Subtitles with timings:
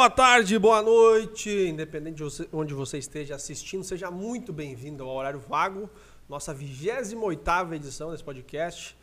[0.00, 1.50] Boa tarde, boa noite.
[1.50, 5.90] Independente de você- onde você esteja assistindo, seja muito bem-vindo ao Horário Vago,
[6.26, 8.96] nossa 28ª edição desse podcast.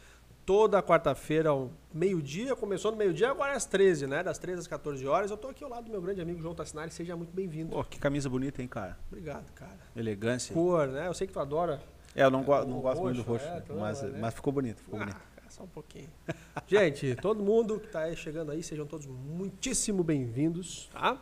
[0.44, 4.24] Toda quarta-feira, ao meio-dia, começou no meio-dia, agora é às 13, né?
[4.24, 5.30] Das 13 às 14 horas.
[5.30, 7.76] Eu tô aqui ao lado do meu grande amigo João Tassinari, seja muito bem-vindo.
[7.76, 8.98] Pô, que camisa bonita, hein, cara?
[9.12, 9.78] Obrigado, cara.
[9.96, 10.52] Elegância.
[10.52, 11.06] Cor, né?
[11.08, 11.80] Eu sei que tu adora.
[12.16, 14.18] É, eu não, go- O não gosto muito do roxo, é, mas, né?
[14.20, 15.22] mas ficou bonito, ficou Ah, bonito.
[15.58, 16.10] Só um pouquinho.
[16.68, 21.20] Gente, todo mundo que tá aí chegando aí, sejam todos muitíssimo bem-vindos, tá?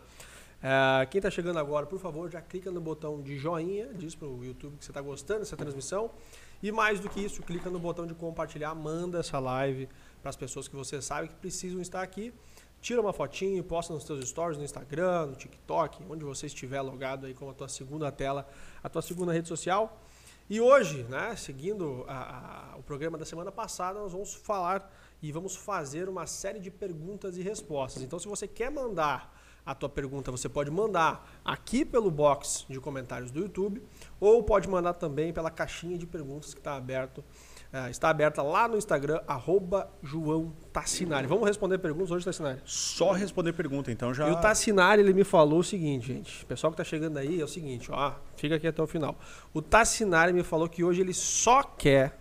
[0.61, 4.43] É, quem tá chegando agora, por favor, já clica no botão de joinha, diz pro
[4.43, 6.11] YouTube que você tá gostando dessa transmissão.
[6.61, 9.87] E mais do que isso, clica no botão de compartilhar, manda essa live
[10.21, 12.33] para as pessoas que você sabe que precisam estar aqui.
[12.81, 17.25] Tira uma fotinho, posta nos seus stories no Instagram, no TikTok, onde você estiver logado
[17.25, 18.47] aí com a tua segunda tela,
[18.83, 20.01] a tua segunda rede social.
[20.49, 24.91] E hoje, né, seguindo a- a- o programa da semana passada, nós vamos falar
[25.21, 28.03] e vamos fazer uma série de perguntas e respostas.
[28.03, 29.33] Então, se você quer mandar
[29.65, 33.81] a tua pergunta, você pode mandar aqui pelo box de comentários do YouTube
[34.19, 37.23] ou pode mandar também pela caixinha de perguntas que está aberto,
[37.71, 41.27] eh, está aberta lá no Instagram, arroba João Tassinari.
[41.27, 42.59] Vamos responder perguntas hoje, Tassinari?
[42.65, 44.27] Só responder pergunta, então já.
[44.27, 46.43] E o Tassinari, ele me falou o seguinte, gente.
[46.43, 48.13] O pessoal que tá chegando aí é o seguinte, ó.
[48.35, 49.15] Fica aqui até o final.
[49.53, 52.17] O Tassinari me falou que hoje ele só quer,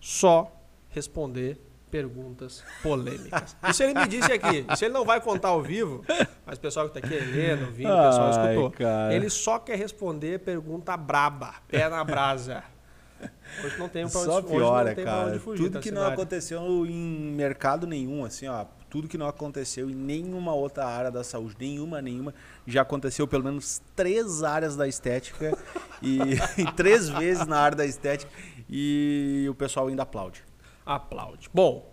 [0.00, 0.52] só
[0.88, 1.60] responder
[1.90, 3.54] perguntas polêmicas.
[3.68, 4.64] Isso ele me disse aqui.
[4.72, 6.02] Isso ele não vai contar ao vivo,
[6.46, 8.70] mas o pessoal que tá aqui, Helena, ouvindo, o pessoal Ai, escutou.
[8.70, 9.14] cara.
[9.14, 12.64] Ele só quer responder pergunta braba, pé na brasa.
[13.64, 15.40] Hoje não tem pra Só hoje piora, não tem pra cara.
[15.40, 18.64] fugir, tudo que não aconteceu em mercado nenhum, assim, ó.
[18.88, 22.34] Tudo que não aconteceu em nenhuma outra área da saúde, nenhuma, nenhuma,
[22.66, 25.56] já aconteceu pelo menos três áreas da estética
[26.02, 26.18] e,
[26.58, 28.30] e três vezes na área da estética
[28.68, 30.44] e o pessoal ainda aplaude.
[30.84, 31.48] aplaude.
[31.54, 31.92] Bom,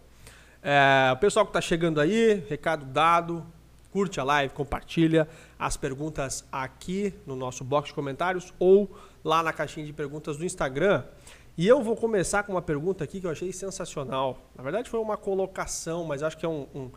[0.61, 3.45] é, o pessoal que está chegando aí, recado dado,
[3.91, 5.27] curte a live, compartilha
[5.57, 10.45] as perguntas aqui no nosso box de comentários ou lá na caixinha de perguntas do
[10.45, 11.03] Instagram.
[11.59, 14.49] E eu vou começar com uma pergunta aqui que eu achei sensacional.
[14.55, 16.91] Na verdade, foi uma colocação, mas acho que é um, um,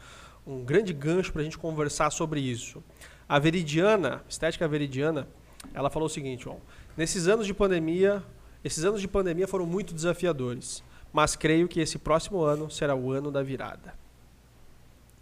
[0.47, 2.81] um grande gancho para a gente conversar sobre isso.
[3.29, 5.27] A Veridiana, Estética Veridiana,
[5.75, 6.55] ela falou o seguinte, ó,
[6.97, 8.23] nesses anos de pandemia,
[8.63, 13.11] esses anos de pandemia foram muito desafiadores, mas creio que esse próximo ano será o
[13.11, 13.95] ano da virada.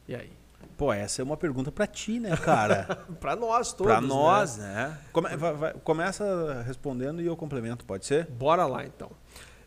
[0.07, 0.33] E aí?
[0.81, 3.05] Pô, essa é uma pergunta pra ti, né, cara?
[3.21, 4.06] Para nós todos, pra né?
[4.09, 4.99] nós, né?
[5.12, 8.25] Come- vai- vai- começa respondendo e eu complemento, pode ser?
[8.29, 9.11] Bora lá, então.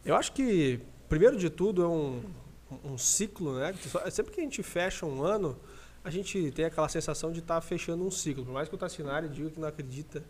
[0.03, 2.23] Eu acho que, primeiro de tudo, é um,
[2.83, 3.75] um ciclo, né?
[4.09, 5.55] Sempre que a gente fecha um ano,
[6.03, 8.43] a gente tem aquela sensação de estar fechando um ciclo.
[8.43, 10.23] Por mais que o Tassinari diga que não acredita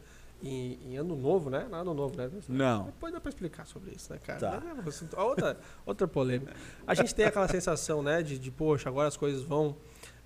[0.43, 1.65] em, em ano novo, né?
[1.71, 2.29] Não é ano novo, né?
[2.49, 2.87] Não.
[2.87, 4.37] Depois dá pra explicar sobre isso, né, cara?
[4.37, 4.61] Tá.
[4.69, 6.53] É um assunto- a outra, outra polêmica.
[6.85, 9.77] A gente tem aquela sensação, né, de, de poxa, agora as coisas vão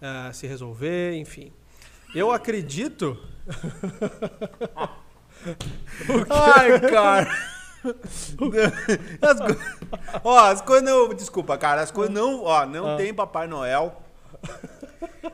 [0.02, 1.52] ah, se resolver, enfim.
[2.16, 3.18] Eu acredito.
[6.30, 7.38] Ai, cara.
[9.22, 11.14] As co- Ó, as coisas não.
[11.14, 11.82] Desculpa, cara.
[11.82, 12.44] As coisas não.
[12.44, 12.98] Ó, não Ah.
[12.98, 14.02] tem Papai Noel.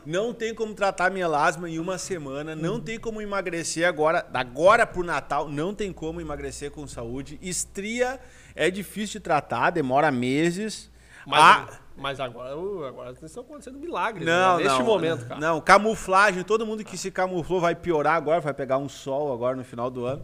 [0.06, 2.56] Não tem como tratar melasma em uma semana.
[2.56, 4.26] Não tem como emagrecer agora.
[4.34, 7.40] Agora pro Natal, não tem como emagrecer com saúde.
[7.42, 8.20] Estria
[8.56, 10.92] é difícil de tratar, demora meses.
[11.26, 12.52] Mas, Ah, mas agora,
[12.88, 14.64] agora estão acontecendo milagres não, né?
[14.64, 15.40] neste não, momento, cara.
[15.40, 16.44] Não, camuflagem.
[16.44, 19.90] Todo mundo que se camuflou vai piorar agora, vai pegar um sol agora no final
[19.90, 20.24] do ano.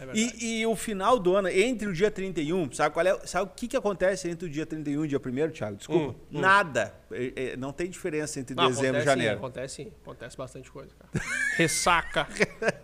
[0.00, 0.16] É.
[0.16, 3.26] E, e o final do ano, entre o dia 31, sabe qual é?
[3.26, 5.76] Sabe o que, que acontece entre o dia 31 e o dia 1 Thiago?
[5.76, 6.12] Desculpa.
[6.12, 6.40] Hum, hum.
[6.40, 6.94] Nada.
[7.10, 9.32] É, é, não tem diferença entre Não, dezembro e janeiro.
[9.32, 11.24] Sim, acontece sim, acontece bastante coisa, cara.
[11.56, 12.28] Ressaca,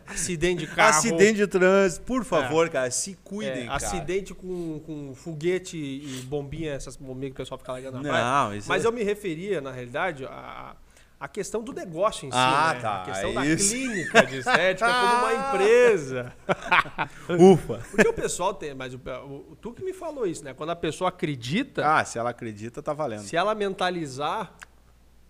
[0.06, 0.98] acidente de carro.
[0.98, 3.76] Acidente de trânsito, por favor, cara, se é, cuidem, cara.
[3.76, 8.10] Acidente com, com foguete e bombinha, essas bombinhas que o pessoal fica largando na Não,
[8.10, 8.62] praia.
[8.66, 10.74] Mas é- eu me referia, na realidade, a,
[11.24, 12.80] a questão do negócio em si, Ah, né?
[12.80, 13.70] tá, A questão é da isso.
[13.74, 16.32] clínica de estética como uma empresa.
[17.38, 17.80] Ufa.
[17.90, 20.52] Porque o pessoal tem, mas o, o- tu que me falou isso, né?
[20.52, 23.20] Quando a pessoa acredita, Ah, se ela acredita, tá valendo.
[23.22, 24.54] se ela mentalizar,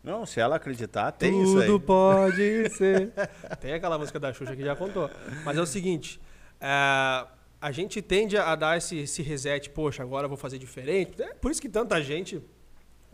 [0.02, 1.66] Não, se ela acreditar, tem isso aí.
[1.66, 3.12] Tudo pode ser.
[3.60, 5.08] Tem aquela música da Xuxa que já contou.
[5.44, 6.20] Mas é o seguinte:
[6.60, 7.24] é,
[7.60, 11.22] a gente tende a dar esse, esse reset, poxa, agora eu vou fazer diferente.
[11.22, 12.42] É por isso que tanta gente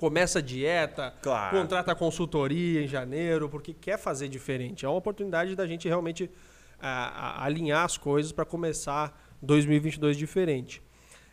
[0.01, 1.59] começa a dieta, Claro.
[1.59, 4.87] contrata consultoria em janeiro, porque quer fazer diferente.
[4.87, 6.31] É uma oportunidade da gente realmente
[6.81, 9.13] a- a- alinhar as coisas para começar
[9.43, 10.81] 2022 diferente.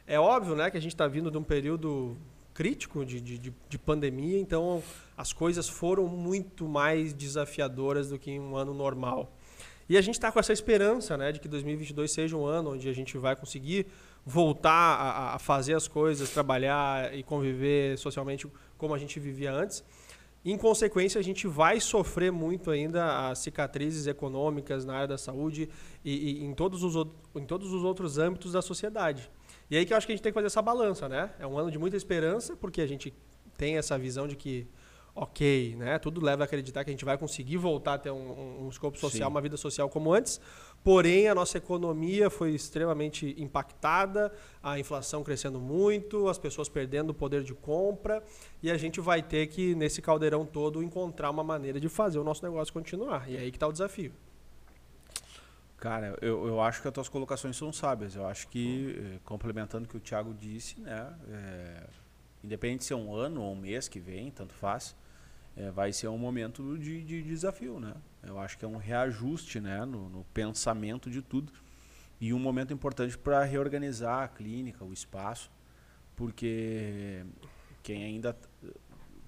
[0.06, 2.18] É óbvio né, que a gente está vindo de um período
[2.54, 4.84] crítico de, de, de- de pandemia, então
[5.16, 9.32] as coisas foram muito mais desafiadoras do que em um ano normal.
[9.88, 12.90] E a gente está com essa esperança né, de que 2022 seja um ano onde
[12.90, 13.88] a gente vai conseguir
[14.28, 18.46] voltar a, a fazer as coisas, trabalhar e conviver socialmente
[18.78, 19.82] como a gente vivia antes.
[20.44, 25.70] Em consequência, a gente vai sofrer muito ainda as cicatrizes econômicas na área da saúde
[26.04, 29.32] e, e em, todos os, em todos os outros âmbitos da sociedade.
[29.72, 31.32] E aí que eu acho que a gente tem que fazer essa balança, né?
[31.40, 33.14] É um ano de muita esperança, porque a gente
[33.58, 34.68] tem essa visão de que
[35.18, 35.98] ok, né?
[35.98, 39.00] Tudo leva a acreditar que a gente vai conseguir voltar a ter um, um, escopo
[39.00, 39.34] social, Sim.
[39.34, 40.40] uma vida social como antes.
[40.84, 44.32] Porém, a nossa economia foi extremamente impactada,
[44.62, 48.24] a inflação crescendo muito, as pessoas perdendo o poder de compra,
[48.62, 52.24] e a gente vai ter que, nesse caldeirão todo, encontrar uma maneira de fazer o
[52.24, 53.28] nosso negócio continuar.
[53.28, 54.14] E é aí que está o desafio.
[55.78, 58.16] Cara, eu, eu acho que as tuas colocações são sábias.
[58.16, 61.14] Eu acho que, eh, complementando o que o Thiago disse, né?
[61.30, 61.88] É,
[62.44, 64.96] independente se é um ano ou um mês que vem, tanto faz,
[65.58, 67.96] é, vai ser um momento de, de, desafio, né?
[68.22, 71.52] Eu acho que é um reajuste, né, no, no pensamento de tudo
[72.22, 75.52] e um momento importante para reorganizar a clínica, o espaço,
[76.16, 77.26] porque
[77.82, 78.38] quem ainda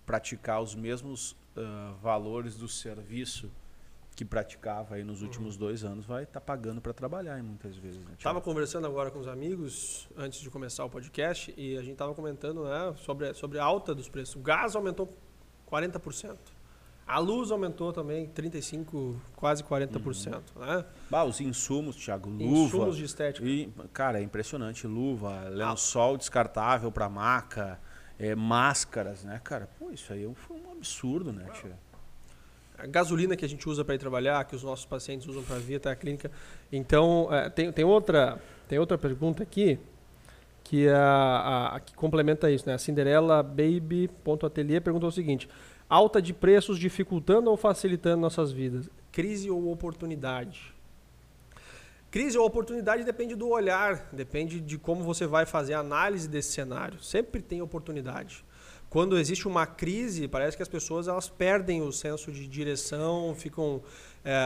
[0.05, 3.51] praticar os mesmos uh, valores do serviço
[4.15, 5.59] que praticava aí nos últimos uhum.
[5.59, 8.03] dois anos vai estar tá pagando para trabalhar muitas vezes.
[8.03, 11.95] Né, tava conversando agora com os amigos antes de começar o podcast e a gente
[11.95, 14.35] tava comentando né, sobre, sobre a alta dos preços.
[14.35, 15.15] O gás aumentou
[15.71, 16.37] 40%.
[17.09, 20.35] A luz aumentou também 35%, quase 40%.
[20.55, 20.61] Uhum.
[20.63, 20.85] Né?
[21.09, 22.43] Bah, os insumos, Thiago, luva.
[22.43, 23.47] Insumos de estética.
[23.47, 24.85] E, cara, é impressionante.
[24.85, 26.17] Luva, lençol ah.
[26.17, 27.79] descartável para maca,
[28.19, 29.67] é, máscaras, né, cara?
[29.79, 31.75] Pô, isso aí foi um absurdo, né, tia?
[32.77, 35.57] A gasolina que a gente usa para ir trabalhar, que os nossos pacientes usam para
[35.57, 36.31] vir até a clínica.
[36.71, 39.79] Então, é, tem, tem, outra, tem outra pergunta aqui
[40.69, 42.67] que, a, a, que complementa isso.
[42.67, 42.75] Né?
[42.75, 45.49] A Cinderela Baby.atelier perguntou o seguinte:
[45.89, 48.87] alta de preços dificultando ou facilitando nossas vidas?
[49.11, 50.75] Crise ou oportunidade?
[52.11, 56.51] Crise ou oportunidade depende do olhar, depende de como você vai fazer a análise desse
[56.51, 57.01] cenário.
[57.01, 58.45] Sempre tem oportunidade.
[58.91, 63.81] Quando existe uma crise, parece que as pessoas elas perdem o senso de direção, ficam
[64.23, 64.39] é,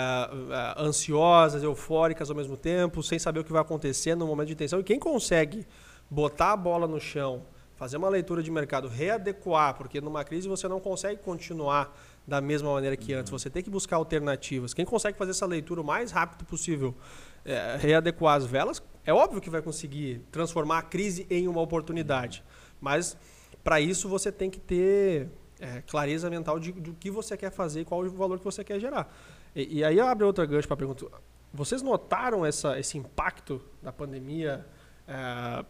[0.77, 4.79] ansiosas, eufóricas ao mesmo tempo, sem saber o que vai acontecer no momento de tensão.
[4.79, 5.65] E quem consegue
[6.13, 7.43] botar a bola no chão,
[7.75, 12.72] fazer uma leitura de mercado, readequar, porque numa crise você não consegue continuar da mesma
[12.72, 14.74] maneira que antes, você tem que buscar alternativas.
[14.74, 16.96] Quem consegue fazer essa leitura o mais rápido possível,
[17.43, 22.43] é, readequar as velas, é óbvio que vai conseguir transformar a crise em uma oportunidade.
[22.79, 23.17] Mas
[23.63, 25.27] para isso você tem que ter
[25.60, 28.46] é, clareza mental de, de, o que você quer fazer e qual o valor que
[28.46, 29.13] você quer gerar.
[29.55, 31.05] E, e aí abre outra gancho para a pergunta.
[31.53, 34.65] Vocês notaram essa, esse impacto da pandemia
[35.08, 35.65] é,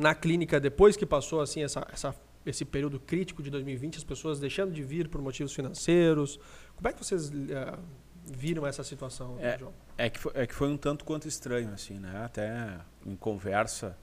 [0.00, 2.14] na clínica depois que passou assim essa, essa,
[2.44, 6.40] esse período crítico de 2020, as pessoas deixando de vir por motivos financeiros.
[6.74, 7.78] Como é que vocês uh,
[8.24, 9.72] viram essa situação, é, João?
[9.98, 12.24] É que, foi, é que foi um tanto quanto estranho, assim, né?
[12.24, 13.96] Até em conversa,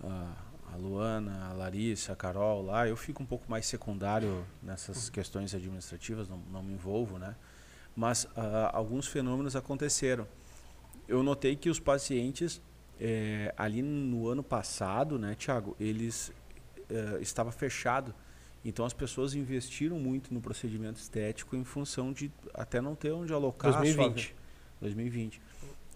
[0.00, 5.10] uh, a Luana, a Larissa, a Carol lá, eu fico um pouco mais secundário nessas
[5.10, 7.34] questões administrativas, não, não me envolvo, né?
[7.94, 8.30] Mas uh,
[8.72, 10.26] alguns fenômenos aconteceram.
[11.06, 12.62] Eu notei que os pacientes
[13.04, 16.32] é, ali no ano passado, né, Tiago, eles
[16.88, 18.14] é, estava fechado.
[18.64, 23.32] Então as pessoas investiram muito no procedimento estético em função de até não ter onde
[23.32, 23.72] alocar.
[23.72, 24.22] 2020.
[24.22, 24.34] Sua...
[24.82, 25.42] 2020.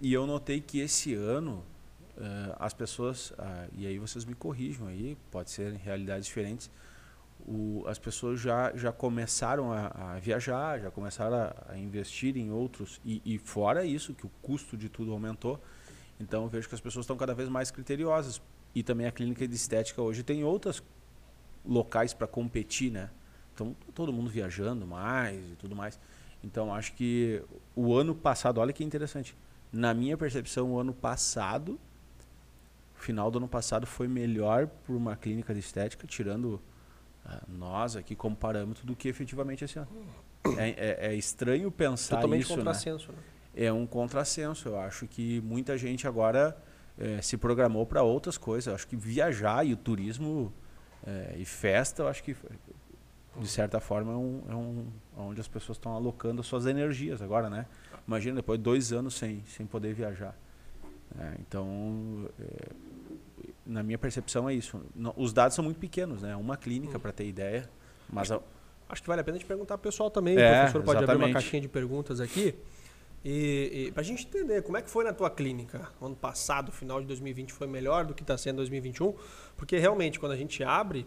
[0.00, 1.62] E eu notei que esse ano
[2.16, 6.68] uh, as pessoas, uh, e aí vocês me corrijam aí, pode ser em realidades diferentes,
[7.46, 12.50] o, as pessoas já, já começaram a, a viajar, já começaram a, a, investir em
[12.50, 15.62] outros, e, e fora isso, que o custo de tudo aumentou,
[16.18, 18.40] então eu vejo que as pessoas estão cada vez mais criteriosas.
[18.74, 20.82] E também a clínica de estética hoje tem outros
[21.64, 23.10] locais para competir, né?
[23.54, 25.98] Então todo mundo viajando mais e tudo mais.
[26.44, 27.42] Então acho que
[27.74, 29.36] o ano passado, olha que interessante.
[29.72, 31.78] Na minha percepção, o ano passado,
[32.94, 36.60] final do ano passado foi melhor por uma clínica de estética, tirando
[37.24, 39.88] uh, nós aqui como parâmetro, do que efetivamente esse ano.
[40.56, 43.18] É, é, é estranho pensar Totalmente isso, contrassenso, né?
[43.18, 43.24] né?
[43.56, 44.68] É um contrassenso.
[44.68, 46.56] Eu acho que muita gente agora
[46.98, 48.66] é, se programou para outras coisas.
[48.66, 50.52] Eu acho que viajar e o turismo
[51.06, 52.36] é, e festa, eu acho que
[53.38, 54.86] de certa forma é, um, é um,
[55.16, 57.66] onde as pessoas estão alocando suas energias agora, né?
[58.06, 60.34] Imagina depois de dois anos sem, sem poder viajar.
[61.18, 62.68] É, então, é,
[63.64, 64.80] na minha percepção é isso.
[65.16, 66.34] Os dados são muito pequenos, né?
[66.36, 67.00] Uma clínica hum.
[67.00, 67.68] para ter ideia,
[68.08, 68.42] mas acho,
[68.88, 70.36] acho, que vale a pena te perguntar pessoal também.
[70.36, 71.22] É, o professor pode exatamente.
[71.22, 72.54] abrir uma caixinha de perguntas aqui.
[73.28, 76.70] E, e para a gente entender como é que foi na tua clínica, ano passado,
[76.70, 79.12] final de 2020 foi melhor do que está sendo 2021,
[79.56, 81.04] porque realmente quando a gente abre,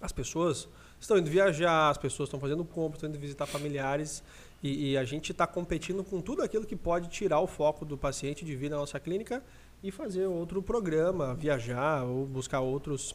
[0.00, 0.66] as pessoas
[0.98, 4.24] estão indo viajar, as pessoas estão fazendo compras, estão indo visitar familiares
[4.62, 7.98] e, e a gente está competindo com tudo aquilo que pode tirar o foco do
[7.98, 9.44] paciente de vir na nossa clínica
[9.82, 13.14] e fazer outro programa, viajar ou buscar outros,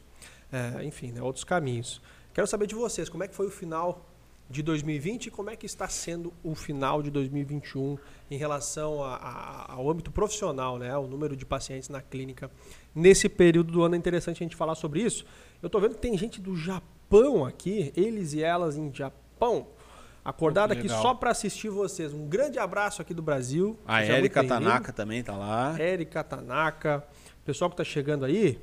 [0.52, 2.00] é, enfim, né, outros caminhos.
[2.32, 4.06] Quero saber de vocês, como é que foi o final
[4.50, 7.98] de 2020 e como é que está sendo o final de 2021
[8.32, 10.98] em relação a, a, ao âmbito profissional, né?
[10.98, 12.50] O número de pacientes na clínica
[12.96, 13.94] nesse período do ano.
[13.94, 15.24] É interessante a gente falar sobre isso.
[15.62, 19.68] Eu estou vendo que tem gente do Japão aqui, eles e elas em Japão,
[20.26, 22.12] acordada aqui só para assistir vocês.
[22.12, 23.78] Um grande abraço aqui do Brasil.
[23.86, 25.80] A Erika Tanaka também tá lá.
[25.80, 27.04] Erika Tanaka.
[27.46, 28.60] Pessoal que está chegando aí,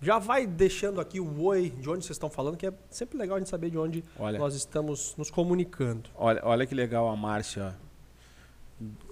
[0.00, 3.36] já vai deixando aqui o oi de onde vocês estão falando, que é sempre legal
[3.36, 6.08] a gente saber de onde olha, nós estamos nos comunicando.
[6.14, 7.76] Olha, olha que legal a Márcia.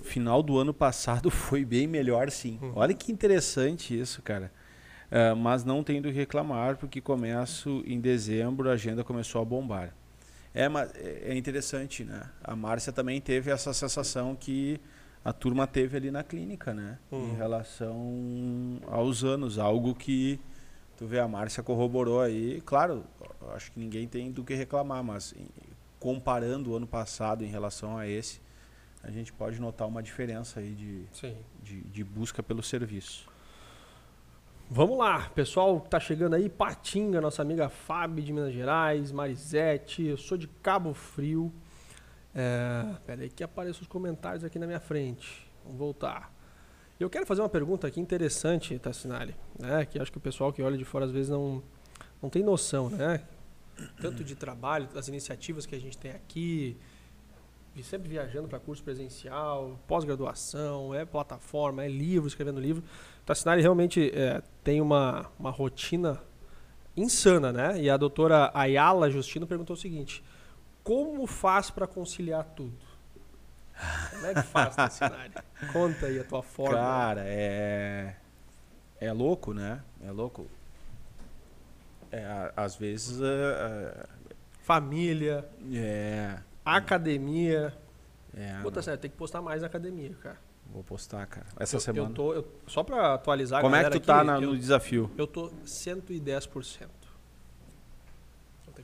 [0.00, 2.58] Final do ano passado foi bem melhor, sim.
[2.62, 2.72] Uhum.
[2.74, 4.50] Olha que interessante isso, cara.
[5.10, 9.94] Uh, mas não tem do reclamar, porque começo em dezembro, a agenda começou a bombar.
[10.54, 12.30] É, mas é interessante, né?
[12.42, 14.80] A Márcia também teve essa sensação que
[15.24, 16.98] a turma teve ali na clínica, né?
[17.10, 17.32] Uhum.
[17.32, 20.40] Em relação aos anos, algo que
[20.98, 22.60] tu vê a Márcia corroborou aí.
[22.62, 23.04] Claro,
[23.54, 25.32] acho que ninguém tem do que reclamar, mas
[26.00, 28.40] comparando o ano passado em relação a esse,
[29.02, 31.04] a gente pode notar uma diferença aí de,
[31.62, 33.28] de, de, busca pelo serviço.
[34.68, 40.02] Vamos lá, pessoal que tá chegando aí, Patinga, nossa amiga Fábio de Minas Gerais, Marisete,
[40.02, 41.52] eu sou de Cabo Frio.
[42.34, 45.48] É, pera aí que aparecem os comentários aqui na minha frente.
[45.64, 46.37] Vamos voltar.
[46.98, 49.84] Eu quero fazer uma pergunta aqui interessante, Tassinari, né?
[49.86, 51.62] Que acho que o pessoal que olha de fora às vezes não,
[52.20, 53.24] não tem noção, né?
[54.00, 56.76] Tanto de trabalho, das iniciativas que a gente tem aqui,
[57.84, 62.82] sempre viajando para curso presencial, pós-graduação, é plataforma, é livro, escrevendo livro.
[63.24, 66.20] Tassinari realmente é, tem uma, uma rotina
[66.96, 67.80] insana, né?
[67.80, 70.24] E a doutora Ayala Justino perguntou o seguinte:
[70.82, 72.87] como faz para conciliar tudo?
[74.10, 75.32] Como é que faz nesse cenário?
[75.72, 76.76] Conta aí a tua forma.
[76.76, 78.16] Cara, é.
[79.00, 79.80] É louco, né?
[80.04, 80.46] É louco.
[82.10, 83.20] É, às vezes.
[83.20, 84.06] É,
[84.62, 85.48] Família.
[85.72, 86.38] É.
[86.64, 87.72] Academia.
[88.36, 88.60] É.
[88.62, 90.38] Puta, sério, tem que postar mais na academia, cara.
[90.70, 91.46] Vou postar, cara.
[91.58, 92.10] Essa eu, semana.
[92.10, 95.10] Eu tô, eu, só pra atualizar Como é que tu aqui, tá na, no desafio?
[95.16, 96.97] Eu tô 110% que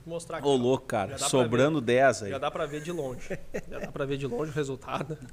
[0.09, 0.47] mostrar aqui.
[0.47, 1.17] Ô, louco, cara.
[1.17, 2.29] Sobrando 10 aí.
[2.31, 3.39] Já dá pra ver de longe.
[3.69, 5.17] já dá pra ver de longe o resultado.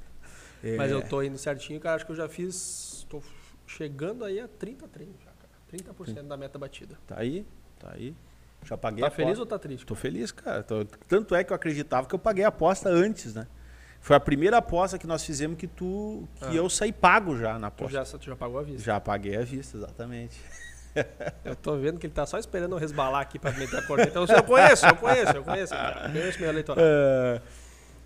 [0.65, 0.77] É.
[0.77, 1.97] Mas eu tô indo certinho, cara.
[1.97, 3.05] Acho que eu já fiz.
[3.09, 3.21] Tô
[3.67, 5.93] chegando aí a 30 treinos já, cara.
[5.93, 6.25] 30% Sim.
[6.25, 6.97] da meta batida.
[7.05, 7.45] Tá aí,
[7.77, 8.15] tá aí.
[8.63, 9.85] Já paguei tá a feliz ou tá triste?
[9.85, 10.63] Tô feliz, cara.
[10.63, 10.85] Tô...
[11.07, 13.45] Tanto é que eu acreditava que eu paguei a aposta antes, né?
[13.99, 16.53] Foi a primeira aposta que nós fizemos que tu que ah.
[16.53, 18.03] eu saí pago já na aposta.
[18.03, 18.83] Tu já, tu já pagou a vista?
[18.83, 20.37] Já paguei a vista, exatamente.
[21.43, 24.03] Eu tô vendo que ele tá só esperando eu resbalar aqui para meter a corda.
[24.03, 25.73] Então eu conheço, eu conheço, eu conheço.
[25.73, 26.85] Eu conheço meu eleitoral.
[26.85, 27.41] É,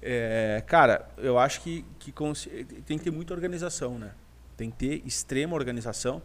[0.01, 2.13] é, cara, eu acho que, que
[2.85, 4.11] tem que ter muita organização, né?
[4.55, 6.21] Tem que ter extrema organização.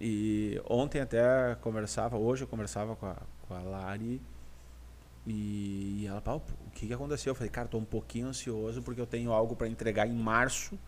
[0.00, 4.20] E ontem até conversava, hoje eu conversava com a, com a Lari
[5.26, 7.30] e, e ela o que, que aconteceu?
[7.30, 10.78] Eu falei, cara, tô um pouquinho ansioso porque eu tenho algo para entregar em março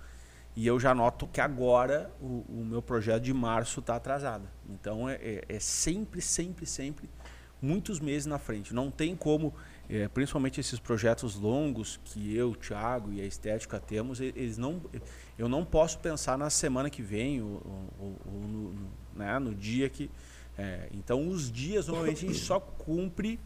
[0.57, 4.49] e eu já noto que agora o, o meu projeto de março está atrasado.
[4.71, 7.11] Então é, é, é, sempre, sempre, sempre
[7.61, 8.75] muitos meses na frente.
[8.75, 9.53] Não tem como,
[9.89, 14.81] é, principalmente esses projetos longos que eu, o Thiago e a Estética temos, eles não,
[15.39, 17.63] eu não posso pensar na semana que vem ou,
[18.01, 20.11] ou, ou no, no, né, no, dia que.
[20.57, 23.39] É, então os dias normalmente a gente só cumpre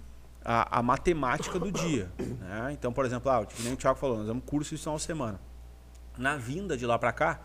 [0.44, 2.08] a, a matemática do dia.
[2.18, 2.72] Né?
[2.72, 5.49] Então, por exemplo, ah, nem o Thiago falou, nós vamos curso de uma semana
[6.20, 7.40] na vinda de lá para cá,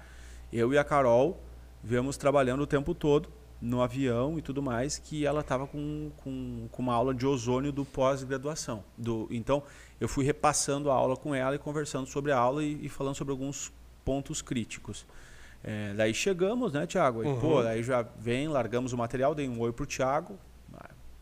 [0.52, 1.42] eu e a Carol
[1.84, 3.30] viemos trabalhando o tempo todo
[3.62, 7.72] no avião e tudo mais, que ela estava com, com, com, uma aula de ozônio
[7.72, 8.84] do pós-graduação.
[8.98, 9.64] Do, então,
[10.00, 13.16] eu fui repassando a aula com ela e conversando sobre a aula e, e falando
[13.16, 13.72] sobre alguns
[14.04, 15.06] pontos críticos.
[15.64, 17.24] É, daí chegamos, né, Tiago?
[17.24, 17.40] Uhum.
[17.40, 20.38] Pô, aí já vem, largamos o material, dei um oi pro Tiago.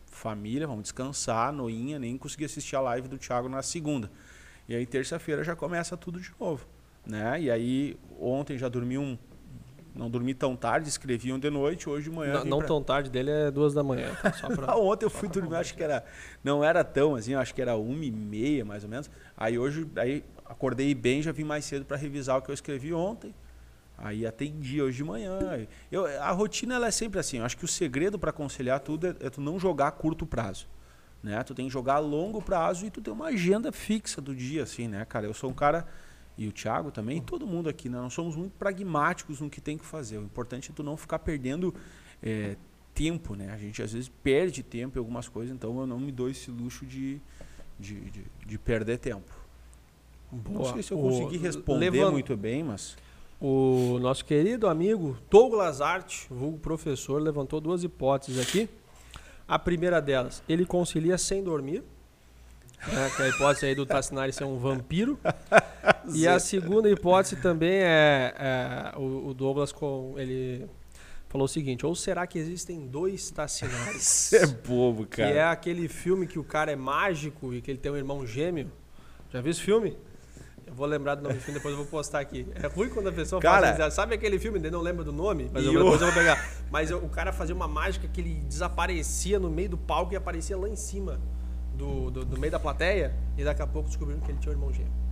[0.06, 4.10] Família, vamos descansar, noinha, nem consegui assistir a live do Tiago na segunda.
[4.68, 6.64] E aí terça-feira já começa tudo de novo
[7.06, 7.40] né?
[7.40, 9.16] E aí ontem já dormi um
[9.94, 12.40] não dormi tão tarde, escrevi um de noite, hoje de manhã.
[12.40, 12.66] Não, não pra...
[12.66, 14.10] tão tarde dele é duas da manhã.
[14.40, 14.50] Tá?
[14.50, 14.76] Pra...
[14.76, 16.04] ontem eu fui dormir, acho que era.
[16.42, 19.08] Não era tão assim, acho que era uma e meia, mais ou menos.
[19.36, 22.92] Aí hoje, aí acordei bem, já vim mais cedo para revisar o que eu escrevi
[22.92, 23.32] ontem.
[23.96, 25.38] Aí atendi hoje de manhã.
[25.90, 27.38] Eu, a rotina ela é sempre assim.
[27.38, 30.26] Eu acho que o segredo para conciliar tudo é, é, tu não jogar a curto
[30.26, 30.66] prazo.
[31.22, 31.40] Né?
[31.44, 34.64] Tu tem que jogar a longo prazo e tu tem uma agenda fixa do dia,
[34.64, 35.26] assim, né, cara?
[35.26, 35.86] Eu sou um cara
[36.36, 37.98] e o Thiago também, e todo mundo aqui, né?
[37.98, 40.18] nós somos muito pragmáticos no que tem que fazer.
[40.18, 41.72] O importante é tu não ficar perdendo
[42.22, 42.56] é,
[42.92, 43.52] tempo, né?
[43.52, 46.50] A gente às vezes perde tempo em algumas coisas, então eu não me dou esse
[46.50, 47.20] luxo de,
[47.78, 49.32] de, de, de perder tempo.
[50.30, 50.66] Boa.
[50.66, 52.12] Não sei se eu consegui responder Levant...
[52.12, 52.96] muito bem, mas...
[53.40, 58.70] O nosso querido amigo Douglas Art, vulgo professor, levantou duas hipóteses aqui.
[59.46, 61.82] A primeira delas, ele concilia sem dormir.
[62.86, 65.18] Né, que é a hipótese aí do Tassinari ser um vampiro.
[66.12, 70.66] e a segunda hipótese também é, é o, o, Douglas com ele
[71.28, 74.32] falou o seguinte: ou será que existem dois Tassinares?
[74.32, 75.30] Isso é bobo, cara.
[75.30, 78.26] Que é aquele filme que o cara é mágico e que ele tem um irmão
[78.26, 78.70] gêmeo.
[79.32, 79.96] Já viu esse filme?
[80.66, 82.46] Eu vou lembrar do nome do filme, depois eu vou postar aqui.
[82.54, 84.58] É ruim quando a pessoa cara, fala, sabe aquele filme?
[84.58, 86.42] Ele não lembra do nome, mas eu, depois eu vou pegar.
[86.70, 90.56] Mas o cara fazia uma mágica que ele desaparecia no meio do palco e aparecia
[90.56, 91.20] lá em cima
[91.76, 94.56] do, do, do meio da plateia e daqui a pouco descobriram que ele tinha um
[94.56, 95.03] irmão gêmeo.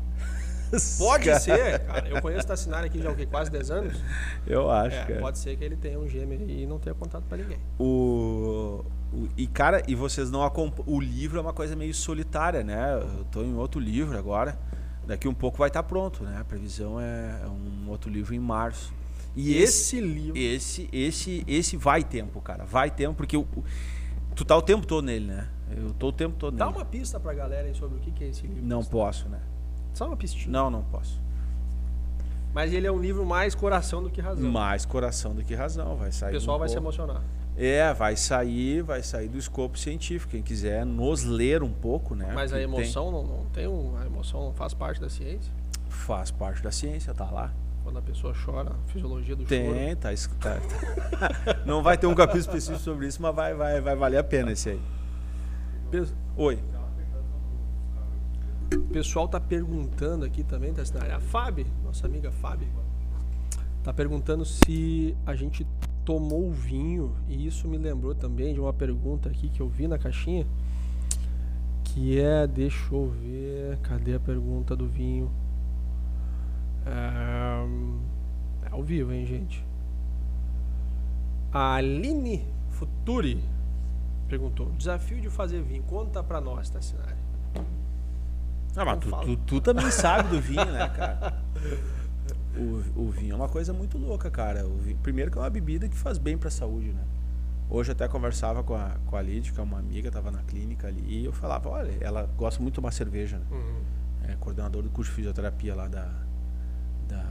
[0.99, 1.41] Pode cara.
[1.41, 2.09] ser, cara.
[2.09, 4.01] Eu conheço o Tassinari aqui já há quase 10 anos.
[4.47, 5.21] Eu acho, é, cara.
[5.21, 7.59] Pode ser que ele tenha um gêmeo e não tenha contato para ninguém.
[7.79, 10.85] O, o, e, cara, e vocês não acompanham.
[10.87, 12.95] O livro é uma coisa meio solitária, né?
[12.95, 14.59] Eu tô em outro livro agora.
[15.07, 16.39] Daqui um pouco vai estar tá pronto, né?
[16.41, 18.95] A previsão é, é um outro livro em março.
[19.35, 20.39] E esse, esse livro.
[20.39, 22.65] Esse, esse, esse vai tempo, cara.
[22.65, 23.47] Vai tempo, porque o,
[24.35, 25.49] tu tá o tempo todo nele, né?
[25.75, 26.79] Eu tô o tempo todo Dá nele.
[26.79, 28.65] uma pista pra galera aí sobre o que é esse livro.
[28.65, 29.41] Não posso, né?
[29.95, 30.51] Só uma pistinha.
[30.51, 31.21] Não, não posso.
[32.55, 34.51] Mas ele é um livro mais coração do que razão.
[34.51, 36.31] Mais coração do que razão, vai sair.
[36.31, 36.81] O pessoal um vai pouco.
[36.81, 37.23] se emocionar.
[37.57, 40.33] É, vai sair, vai sair do escopo científico.
[40.33, 42.33] Quem quiser nos ler um pouco, né?
[42.35, 43.13] Mas a emoção tem...
[43.13, 45.53] não, não tem um, a emoção não faz parte da ciência?
[45.89, 47.53] Faz parte da ciência, tá lá.
[47.83, 49.77] Quando a pessoa chora, fisiologia do tem, choro.
[49.77, 53.97] Tem, tá, tá, Não vai ter um capítulo específico sobre isso, mas vai, vai, vai
[53.97, 54.81] valer a pena esse aí.
[56.37, 56.59] Oi.
[58.77, 60.83] O pessoal tá perguntando aqui também, tá
[61.15, 62.69] A Fábio, nossa amiga Fábio,
[63.83, 65.67] tá perguntando se a gente
[66.05, 69.99] tomou vinho, e isso me lembrou também de uma pergunta aqui que eu vi na
[69.99, 70.47] caixinha,
[71.85, 75.31] que é, deixa eu ver, cadê a pergunta do vinho?
[76.87, 79.65] É, é ao vivo, hein, gente?
[81.53, 83.45] A Aline Futuri
[84.27, 87.22] perguntou: desafio de fazer vinho, conta pra nós, Tassinari.
[88.77, 91.39] Ah, mas tu, tu, tu, também sabe do vinho, né, cara?
[92.57, 94.65] O, o vinho é uma coisa muito louca, cara.
[94.65, 97.03] Vinho, primeiro que é uma bebida que faz bem pra saúde, né?
[97.69, 100.89] Hoje até conversava com a, com a Lid, que é uma amiga, tava na clínica
[100.89, 103.47] ali, e eu falava, olha, ela gosta muito de tomar cerveja, né?
[103.51, 103.83] Uhum.
[104.29, 106.11] É coordenador do curso de fisioterapia lá da,
[107.09, 107.25] da,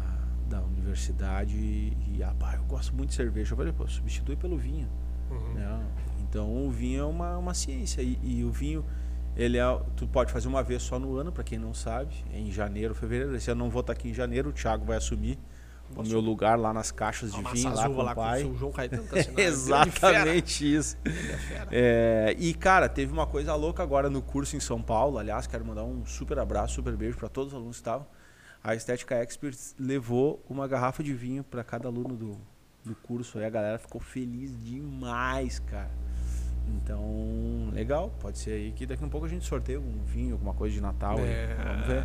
[0.49, 3.53] da universidade e, e ah, pá, eu gosto muito de cerveja.
[3.53, 4.87] Eu falei, pô, substitui pelo vinho.
[5.29, 5.53] Uhum.
[5.53, 5.85] Né?
[6.19, 8.83] Então o vinho é uma, uma ciência e, e, o vinho
[9.35, 12.39] ele é, tu pode fazer uma vez só no ano para quem não sabe, é
[12.39, 13.35] em janeiro, fevereiro.
[13.35, 15.39] Esse ano não vou estar aqui em janeiro, o Thiago vai assumir
[15.95, 18.43] o meu lugar lá nas caixas de vinho lá com o pai.
[18.43, 20.97] Com o João Caetano tá Exatamente isso.
[21.69, 25.17] É, e cara, teve uma coisa louca agora no curso em São Paulo.
[25.17, 28.07] Aliás, quero mandar um super abraço, super beijo para todos os alunos que estavam.
[28.63, 32.37] A Estética Experts levou uma garrafa de vinho para cada aluno do,
[32.85, 33.39] do curso.
[33.39, 35.91] Aí a galera ficou feliz demais, cara.
[36.75, 38.11] Então, legal.
[38.19, 40.73] Pode ser aí que daqui a um pouco a gente sorteia um vinho, alguma coisa
[40.73, 41.17] de Natal.
[41.19, 41.55] É...
[41.63, 42.03] Vamos ver.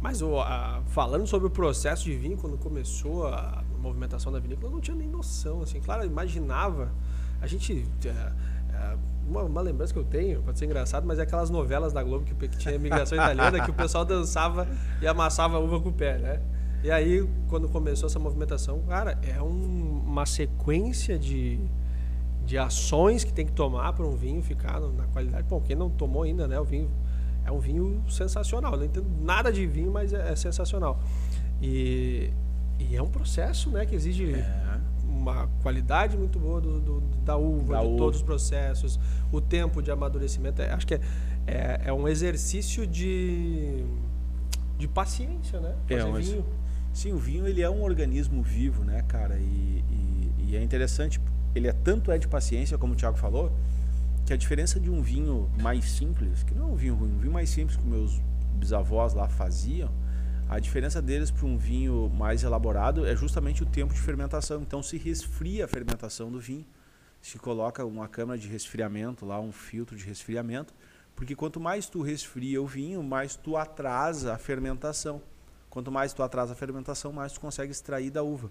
[0.00, 4.72] Mas a, falando sobre o processo de vinho, quando começou a movimentação da vinícola, eu
[4.72, 5.62] não tinha nem noção.
[5.62, 6.92] Assim, claro, eu imaginava.
[7.40, 7.86] A gente.
[8.04, 11.92] É, é, uma, uma, lembrança que eu tenho, pode ser engraçado, mas é aquelas novelas
[11.92, 14.68] da Globo que, que tinha imigração italiana, que o pessoal dançava
[15.00, 16.42] e amassava uva com o pé, né?
[16.84, 21.58] E aí, quando começou essa movimentação, cara, é um, uma sequência de,
[22.46, 25.46] de ações que tem que tomar para um vinho ficar na qualidade.
[25.48, 26.58] Bom, quem não tomou ainda, né?
[26.60, 26.88] O vinho
[27.44, 28.72] é um vinho sensacional.
[28.72, 31.00] Eu não entendo nada de vinho, mas é, é sensacional.
[31.60, 32.30] E,
[32.78, 33.84] e, é um processo, né?
[33.84, 34.80] Que exige é.
[35.08, 37.96] uma qualidade muito boa do, do da uva, da de uva.
[37.98, 39.00] todos os processos,
[39.32, 40.62] o tempo de amadurecimento.
[40.62, 41.00] É, acho que é,
[41.48, 43.84] é, é, um exercício de,
[44.78, 45.74] de paciência, né?
[45.88, 46.44] É, Fazer é, mas, vinho.
[46.92, 49.36] Sim, o vinho ele é um organismo vivo, né, cara?
[49.36, 51.20] E, e, e é interessante
[51.56, 53.50] ele é tanto é de paciência, como o Thiago falou,
[54.26, 57.18] que a diferença de um vinho mais simples, que não é um vinho ruim, um
[57.18, 58.20] vinho mais simples que meus
[58.54, 59.90] bisavós lá faziam,
[60.48, 64.62] a diferença deles para um vinho mais elaborado é justamente o tempo de fermentação.
[64.62, 66.64] Então se resfria a fermentação do vinho,
[67.20, 70.72] se coloca uma câmara de resfriamento lá, um filtro de resfriamento,
[71.16, 75.22] porque quanto mais tu resfria o vinho, mais tu atrasa a fermentação.
[75.70, 78.50] Quanto mais tu atrasa a fermentação, mais tu consegue extrair da uva.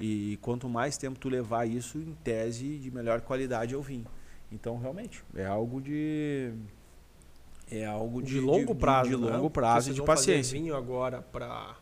[0.00, 4.06] E quanto mais tempo tu levar isso, em tese, de melhor qualidade é o vinho.
[4.50, 6.52] Então, realmente, é algo de
[7.70, 9.30] é algo de, de longo prazo, de, de né?
[9.30, 10.58] longo prazo, de paciência.
[10.58, 11.76] vinho agora para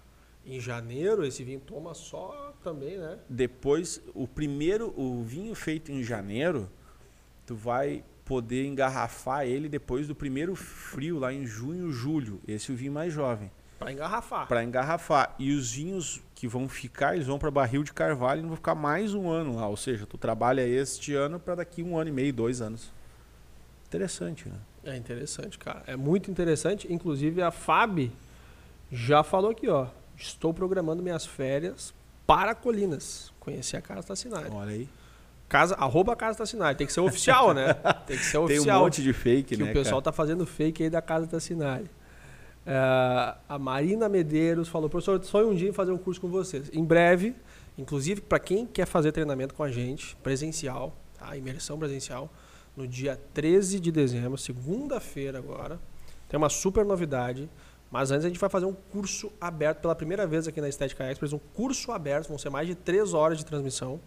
[0.44, 3.18] em janeiro, esse vinho toma só também, né?
[3.28, 6.70] Depois, o primeiro, o vinho feito em janeiro,
[7.46, 12.40] tu vai poder engarrafar ele depois do primeiro frio lá em junho, julho.
[12.46, 13.50] Esse é o vinho mais jovem.
[13.78, 14.46] Para engarrafar.
[14.48, 15.34] Para engarrafar.
[15.38, 18.74] E os vinhos que vão ficar, eles vão para barril de carvalho e vão ficar
[18.74, 19.68] mais um ano lá.
[19.68, 22.90] Ou seja, tu trabalha este ano para daqui um ano e meio, dois anos.
[23.86, 24.56] Interessante, né?
[24.84, 25.82] É interessante, cara.
[25.86, 26.92] É muito interessante.
[26.92, 28.10] Inclusive, a Fábio
[28.90, 29.86] já falou aqui, ó.
[30.16, 31.94] Estou programando minhas férias
[32.26, 33.32] para Colinas.
[33.38, 34.50] Conhecer a Casa Tassinari.
[34.50, 34.88] Olha aí.
[35.48, 36.76] Casa, arroba Casa Tassinari.
[36.76, 37.74] Tem que ser oficial, né?
[38.06, 38.80] Tem que ser Tem oficial.
[38.80, 40.04] um monte de fake, que né, o pessoal cara?
[40.04, 41.88] tá fazendo fake aí da Casa Tassinari.
[42.70, 46.70] É, a Marina Medeiros falou, professor, sonho um dia em fazer um curso com vocês.
[46.70, 47.34] Em breve,
[47.78, 51.34] inclusive para quem quer fazer treinamento com a gente, presencial, tá?
[51.34, 52.30] imersão presencial,
[52.76, 55.80] no dia 13 de dezembro, segunda-feira agora,
[56.28, 57.48] tem uma super novidade.
[57.90, 61.10] Mas antes a gente vai fazer um curso aberto pela primeira vez aqui na Estética
[61.10, 63.98] Express, um curso aberto, vão ser mais de três horas de transmissão.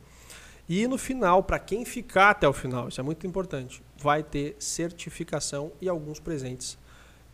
[0.69, 4.56] E no final, para quem ficar até o final, isso é muito importante, vai ter
[4.60, 6.78] certificação e alguns presentes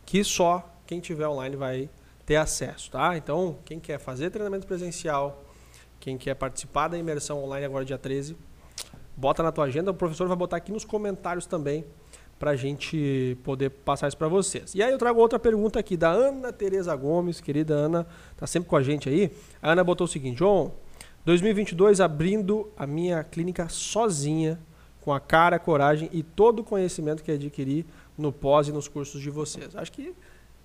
[0.06, 1.90] que só quem tiver online vai
[2.24, 3.14] ter acesso, tá?
[3.14, 5.44] Então, quem quer fazer treinamento presencial,
[6.00, 8.34] quem quer participar da imersão online agora dia 13,
[9.14, 11.84] bota na tua agenda, o professor vai botar aqui nos comentários também
[12.38, 14.74] para gente poder passar isso para vocês.
[14.74, 18.70] E aí eu trago outra pergunta aqui da Ana Tereza Gomes, querida Ana, tá sempre
[18.70, 19.30] com a gente aí.
[19.60, 20.72] A Ana botou o seguinte, João,
[21.26, 24.58] 2022 abrindo a minha clínica sozinha,
[25.02, 27.84] com a cara, a coragem e todo o conhecimento que adquiri
[28.16, 29.76] no pós e nos cursos de vocês.
[29.76, 30.14] Acho que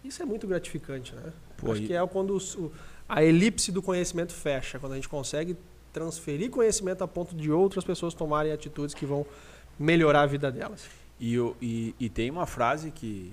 [0.04, 1.32] isso é muito gratificante, né?
[1.58, 2.72] Pô, Acho e- que é quando o-
[3.08, 5.56] a elipse do conhecimento fecha, quando a gente consegue
[5.92, 9.26] transferir conhecimento a ponto de outras pessoas tomarem atitudes que vão
[9.78, 10.86] melhorar a vida delas.
[11.20, 13.32] E, eu- e- e tem uma frase que,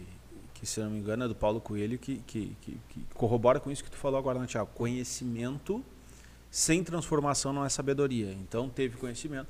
[0.54, 3.70] que, se não me engano, é do Paulo Coelho, que, que, que- que corrobora com
[3.70, 4.70] isso que tu falou agora, né, Tiago?
[4.74, 5.82] Conhecimento
[6.50, 8.32] sem transformação não é sabedoria.
[8.32, 9.48] Então, teve conhecimento.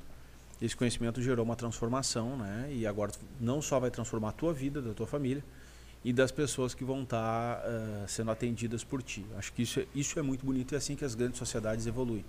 [0.61, 2.69] Esse conhecimento gerou uma transformação, né?
[2.71, 5.43] E agora não só vai transformar a tua vida, da tua família
[6.03, 9.25] e das pessoas que vão estar eh, sendo atendidas por ti.
[9.37, 11.85] Acho que isso é, isso é muito bonito e é assim que as grandes sociedades
[11.85, 12.25] evoluem.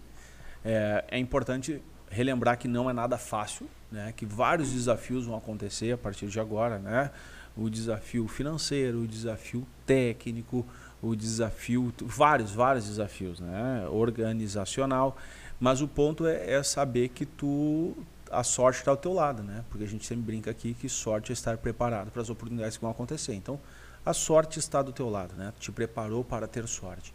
[0.65, 1.83] É, é importante
[2.13, 4.13] relembrar que não é nada fácil, né?
[4.15, 6.79] que vários desafios vão acontecer a partir de agora.
[6.79, 7.11] Né?
[7.57, 10.67] O desafio financeiro, o desafio técnico,
[11.01, 11.93] o desafio.
[12.03, 13.87] vários, vários desafios, né?
[13.91, 15.17] organizacional.
[15.59, 17.97] Mas o ponto é, é saber que tu.
[18.33, 19.65] A sorte está ao teu lado, né?
[19.69, 22.83] Porque a gente sempre brinca aqui que sorte é estar preparado para as oportunidades que
[22.83, 23.35] vão acontecer.
[23.35, 23.61] Então,
[24.05, 25.53] a sorte está do teu lado, né?
[25.61, 27.15] Te preparou para ter sorte.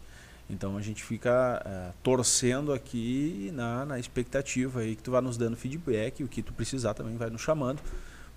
[0.50, 5.36] Então a gente fica eh, torcendo aqui na, na expectativa aí que tu vai nos
[5.36, 7.82] dando feedback, o que tu precisar também vai nos chamando,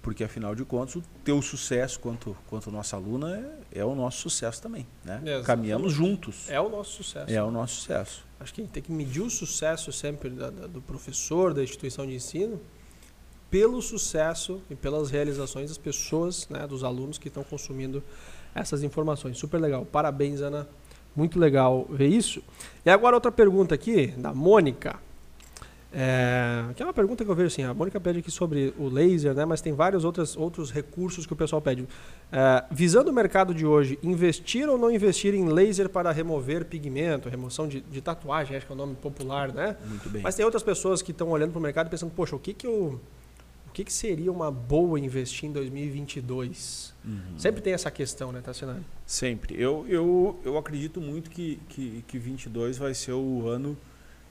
[0.02, 3.38] porque afinal de contas o teu sucesso quanto quanto nossa aluna
[3.72, 5.22] é, é o nosso sucesso também, né?
[5.46, 6.50] Caminhamos juntos.
[6.50, 7.32] É o nosso sucesso.
[7.32, 8.26] É o nosso sucesso.
[8.41, 11.63] Acho que a gente tem que medir o sucesso sempre da- da- do professor, da
[11.63, 12.60] instituição de ensino,
[13.49, 18.01] pelo sucesso e pelas realizações das pessoas, né, dos alunos que estão consumindo
[18.56, 19.38] essas informações.
[19.38, 19.86] Super legal.
[19.86, 20.67] Parabéns, Ana.
[21.15, 22.41] Muito legal ver isso.
[22.86, 24.99] E agora outra pergunta aqui, da Mônica.
[25.93, 28.88] É, que é uma pergunta que eu vejo assim, a Mônica pede aqui sobre o
[28.88, 31.86] laser, né, mas tem vários outros, outros recursos que o pessoal pede.
[32.32, 37.27] É, visando o mercado de hoje, investir ou não investir em laser para remover pigmento,
[37.27, 39.75] remoção de, de tatuagem, acho que é o nome popular, né?
[39.86, 40.21] Muito bem.
[40.21, 42.54] Mas tem outras pessoas que estão olhando para o mercado e pensando, poxa, o que
[42.54, 42.99] que eu,
[43.67, 46.93] o que que seria uma boa investir em 2022?
[47.04, 47.19] Uhum.
[47.38, 48.82] Sempre tem essa questão, né, Tassinari?
[49.06, 49.62] Sempre.
[49.62, 53.77] Eu, eu, eu acredito muito que, que, que 22 vai ser o ano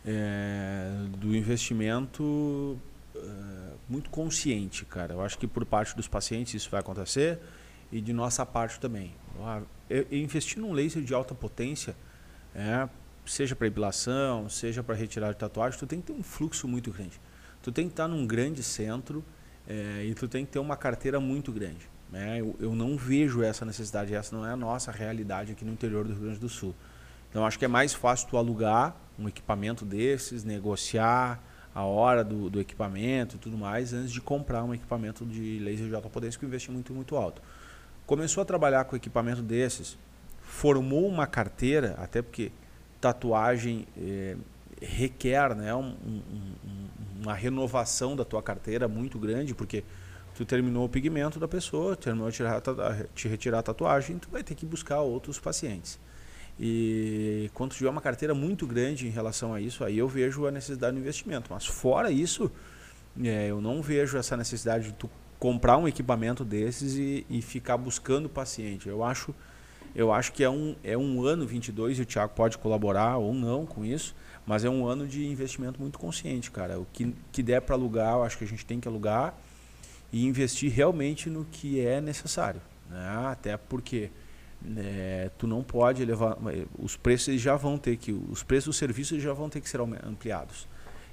[0.05, 2.79] é, do investimento
[3.15, 3.21] é,
[3.89, 5.15] muito consciente, cara.
[5.15, 7.39] Eu acho que por parte dos pacientes isso vai acontecer
[7.93, 9.15] e de nossa parte também.
[9.41, 9.63] Ah,
[10.11, 11.97] investir num laser de alta potência,
[12.55, 12.89] é,
[13.27, 16.91] seja para epilação, seja para retirar de tatuagem, tu tem que ter um fluxo muito
[16.91, 17.21] grande.
[17.63, 19.25] Tu tem que estar num grande centro
[19.69, 21.89] é, e tu tem que ter uma carteira muito grande.
[22.11, 22.41] Né?
[22.41, 26.05] Eu, eu não vejo essa necessidade, essa não é a nossa realidade aqui no interior
[26.05, 26.75] do Rio Grande do Sul.
[27.31, 31.41] Então acho que é mais fácil tu alugar um equipamento desses, negociar
[31.75, 35.87] a hora do, do equipamento e tudo mais, antes de comprar um equipamento de laser
[35.87, 37.41] de alta potência com investimento muito alto.
[38.07, 39.97] Começou a trabalhar com equipamento desses,
[40.43, 42.51] formou uma carteira, até porque
[43.01, 44.37] tatuagem eh,
[44.83, 46.23] requer né, um- um-
[46.65, 46.89] um-
[47.23, 49.85] uma renovação da tua carteira muito grande, porque
[50.35, 52.61] tu terminou o pigmento da pessoa, terminou de tirar,
[53.15, 56.01] te retirar a tatuagem, tu vai ter que buscar outros pacientes.
[56.59, 60.51] E quando tiver uma carteira muito grande em relação a isso, aí eu vejo a
[60.51, 61.53] necessidade do investimento.
[61.53, 62.51] Mas fora isso,
[63.23, 67.79] é, eu não vejo essa necessidade de tu comprar um equipamento desses e, e ficar
[67.79, 68.89] buscando paciente.
[68.89, 69.35] Eu acho,
[69.95, 73.33] eu acho que é um, é um ano 22 e o Thiago pode colaborar ou
[73.33, 74.15] não com isso,
[74.47, 76.79] mas é um ano de investimento muito consciente, cara.
[76.79, 79.35] O que, que der para alugar, eu acho que a gente tem que alugar
[80.13, 82.61] e investir realmente no que é necessário.
[82.91, 83.27] Né?
[83.31, 84.11] Até porque
[84.63, 86.37] né, tu não pode levar.
[86.79, 88.13] Os preços já vão ter que.
[88.13, 90.69] Os preços dos serviços já vão ter que ser ampliados.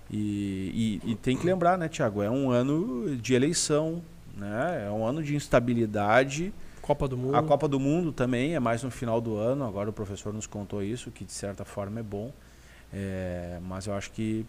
[0.10, 2.22] E, e, e tem que lembrar, né, Tiago?
[2.22, 4.02] É um ano de eleição,
[4.36, 4.86] né?
[4.88, 6.54] é um ano de instabilidade
[6.88, 7.36] Copa do Mundo.
[7.36, 9.66] A Copa do Mundo também é mais no final do ano.
[9.66, 12.32] Agora o professor nos contou isso, que de certa forma é bom.
[12.94, 14.46] É, mas eu acho que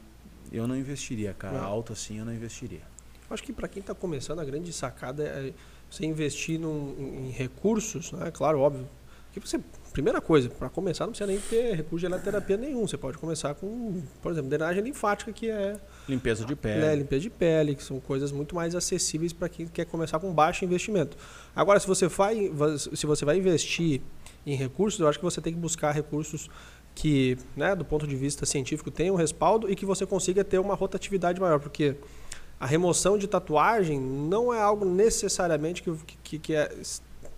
[0.53, 1.59] eu não investiria, cara.
[1.59, 1.65] Não.
[1.65, 2.83] Alto assim eu não investiria.
[3.29, 5.53] Acho que para quem está começando, a grande sacada é
[5.91, 6.95] você investir num-
[7.27, 8.31] em recursos, né?
[8.33, 8.89] Claro, óbvio.
[9.33, 9.61] Que você,
[9.93, 12.87] primeira coisa, para começar, não precisa nem ter recurso de eletroterapia nenhum.
[12.87, 15.77] Você pode começar com, por exemplo, drenagem linfática, que é
[16.09, 16.81] Limpeza de pele.
[16.81, 20.33] né, limpeza de pele, que são coisas muito mais acessíveis para quem quer começar com
[20.33, 21.17] baixo investimento.
[21.55, 24.01] Agora, se você, vai, se você vai investir
[24.47, 26.49] em recursos, eu acho que você tem que buscar recursos
[26.95, 30.75] que, né, do ponto de vista científico, tenham respaldo e que você consiga ter uma
[30.75, 31.95] rotatividade maior, porque
[32.61, 35.93] a remoção de tatuagem não é algo necessariamente que,
[36.23, 36.73] que, que é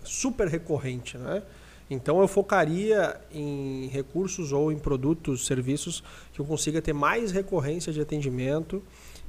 [0.03, 1.43] super recorrente, né?
[1.89, 7.91] Então eu focaria em recursos ou em produtos, serviços que eu consiga ter mais recorrência
[7.91, 8.81] de atendimento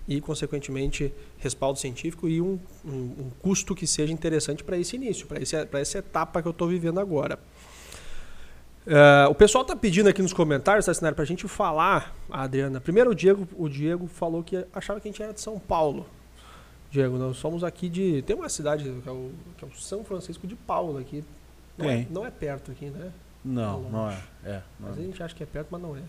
[0.07, 5.27] e, consequentemente, respaldo científico e um, um, um custo que seja interessante para esse início,
[5.27, 7.39] para essa etapa que eu estou vivendo agora.
[8.85, 12.81] Uh, o pessoal está pedindo aqui nos comentários, tá, para a gente falar, a Adriana.
[12.81, 16.05] Primeiro o Diego, o Diego falou que achava que a gente era de São Paulo.
[16.90, 18.23] Diego, nós somos aqui de.
[18.23, 21.25] Tem uma cidade que é o, que é o São Francisco de Paula aqui.
[21.79, 23.12] Não é, não é perto aqui, né?
[23.45, 24.18] Não, Não, não é.
[24.45, 25.01] é não Mas é.
[25.01, 26.01] a gente acha que é perto, mas não é.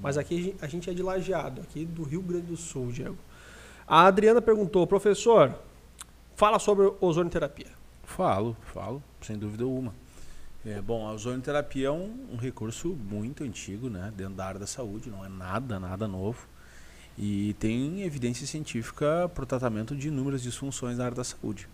[0.00, 2.90] Mas aqui a gen- a gente é de Lajeado, aqui do Rio Grande do Sul,
[2.90, 3.16] Diego.
[3.86, 5.54] A Adriana perguntou, professor,
[6.34, 7.66] fala sobre ozonioterapia.
[8.04, 9.92] Falo, falo, sem dúvida alguma.
[10.66, 14.66] É, bom, a ozonioterapia é um, um recurso muito antigo, né, dentro da área da
[14.66, 16.48] saúde, não é nada, nada novo.
[17.18, 21.68] E tem evidência científica para o tratamento de inúmeras disfunções na área da saúde.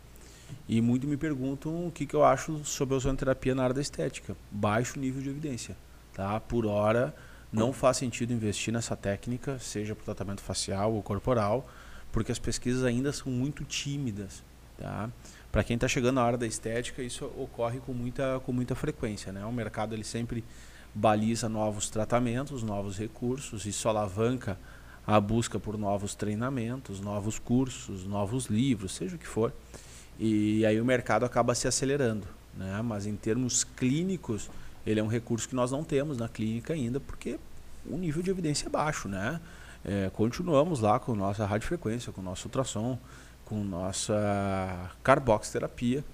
[0.69, 3.81] E muito me perguntam o que, que eu acho sobre a ozonioterapia na área da
[3.81, 4.37] estética.
[4.51, 5.77] Baixo nível de evidência.
[6.13, 6.41] Tá?
[6.41, 7.15] Por hora,
[7.53, 11.67] não faz sentido investir nessa técnica, seja para o tratamento facial ou corporal,
[12.13, 14.43] porque as pesquisas ainda são muito tímidas.
[14.77, 15.11] Tá?
[15.51, 19.33] Para quem está chegando na hora da estética, isso ocorre com muita, com muita frequência.
[19.33, 19.45] Né?
[19.45, 20.45] O mercado ele sempre
[20.95, 24.59] baliza novos tratamentos, novos recursos, isso alavanca
[25.07, 29.53] a busca por novos treinamentos, novos cursos, novos livros, seja o que for.
[30.19, 32.27] E aí o mercado acaba se acelerando.
[32.57, 32.81] Né?
[32.83, 34.49] Mas em termos clínicos,
[34.87, 37.41] ele é um recurso que nós não temos na clínica ainda, porque
[37.87, 39.09] o nível de evidência é baixo.
[39.09, 39.41] Né?
[39.85, 42.99] É, continuamos lá com nossa radiofrequência, com nosso ultrassom,
[43.51, 46.05] com nossa carboxterapia,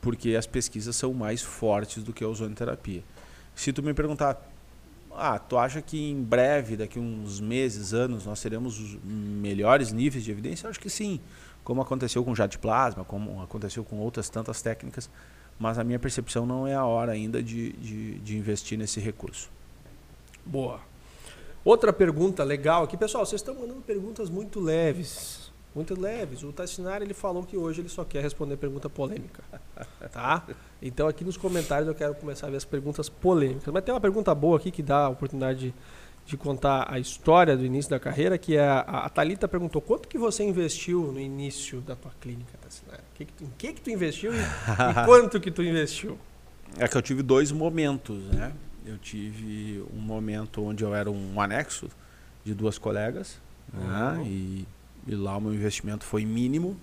[0.00, 3.04] porque as pesquisas são mais fortes do que a ozonioterapia.
[3.54, 4.50] Se tu me perguntar,
[5.12, 10.24] ah, tu acha que em breve, daqui uns meses, anos, nós teremos os melhores níveis
[10.24, 10.66] de evidência?
[10.66, 11.20] Eu acho que sim,
[11.62, 15.08] como aconteceu com jato de plasma, como aconteceu com outras tantas técnicas,
[15.60, 19.48] mas a minha percepção não é a hora ainda de, de, de investir nesse recurso.
[20.44, 20.80] Boa.
[21.64, 25.51] Outra pergunta legal aqui, pessoal, vocês estão mandando perguntas muito leves.
[25.74, 26.42] Muito leves.
[26.42, 29.42] O Tassinari ele falou que hoje ele só quer responder pergunta polêmica.
[30.12, 30.44] Tá?
[30.80, 33.72] Então aqui nos comentários eu quero começar a ver as perguntas polêmicas.
[33.72, 35.74] Mas tem uma pergunta boa aqui que dá a oportunidade de,
[36.26, 40.06] de contar a história do início da carreira, que é a, a Thalita perguntou quanto
[40.08, 43.02] que você investiu no início da tua clínica, Tassinari?
[43.14, 44.44] Que que tu- Em que, que tu investiu e, e
[45.06, 46.18] quanto que tu investiu?
[46.78, 48.52] É que eu tive dois momentos, né?
[48.84, 51.88] Eu tive um momento onde eu era um anexo
[52.44, 53.38] de duas colegas,
[53.72, 54.14] né?
[54.18, 54.26] Uhum.
[54.26, 54.66] E,
[55.06, 56.76] e lá o meu investimento foi mínimo.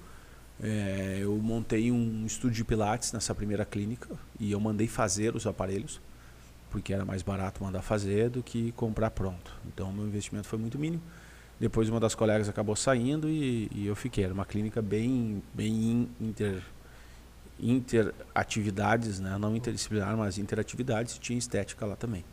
[0.62, 5.48] É, eu montei um estúdio de pilates nessa primeira clínica e eu mandei fazer os
[5.48, 6.02] aparelhos,
[6.70, 9.54] porque era mais barato mandar fazer do que comprar pronto.
[9.68, 11.02] Então o meu investimento foi muito mínimo.
[11.60, 14.24] Depois uma das colegas acabou saindo e, e eu fiquei.
[14.24, 16.62] Era uma clínica bem, bem in- inter,
[17.60, 19.38] interatividades, né?
[19.38, 22.24] não interdisciplinar, mas interatividades, tinha estética lá também.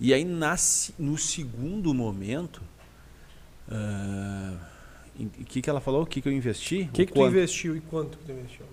[0.00, 2.60] E aí, na se- no segundo momento,
[3.70, 4.73] em-
[5.18, 6.02] o que, que ela falou?
[6.02, 6.88] O que, que eu investi?
[6.90, 8.66] O que, que tu investiu e quanto que tu investiu?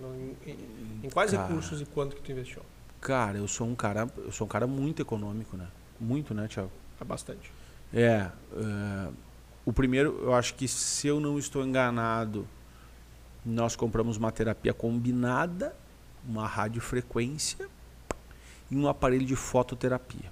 [0.45, 0.58] Em, em-
[1.04, 1.43] em quais Cara.
[1.47, 2.62] recursos e quanto que tu investiu?
[2.99, 5.67] Cara, eu sou um cara, eu sou um cara muito econômico, né?
[5.99, 6.71] Muito, né, Thiago?
[6.99, 7.51] É bastante.
[7.93, 9.10] É, eh,
[9.65, 12.47] o primeiro, eu acho que se eu não estou enganado,
[13.45, 15.75] nós compramos uma terapia combinada,
[16.27, 17.67] uma radiofrequência
[18.69, 20.32] e um aparelho de fototerapia.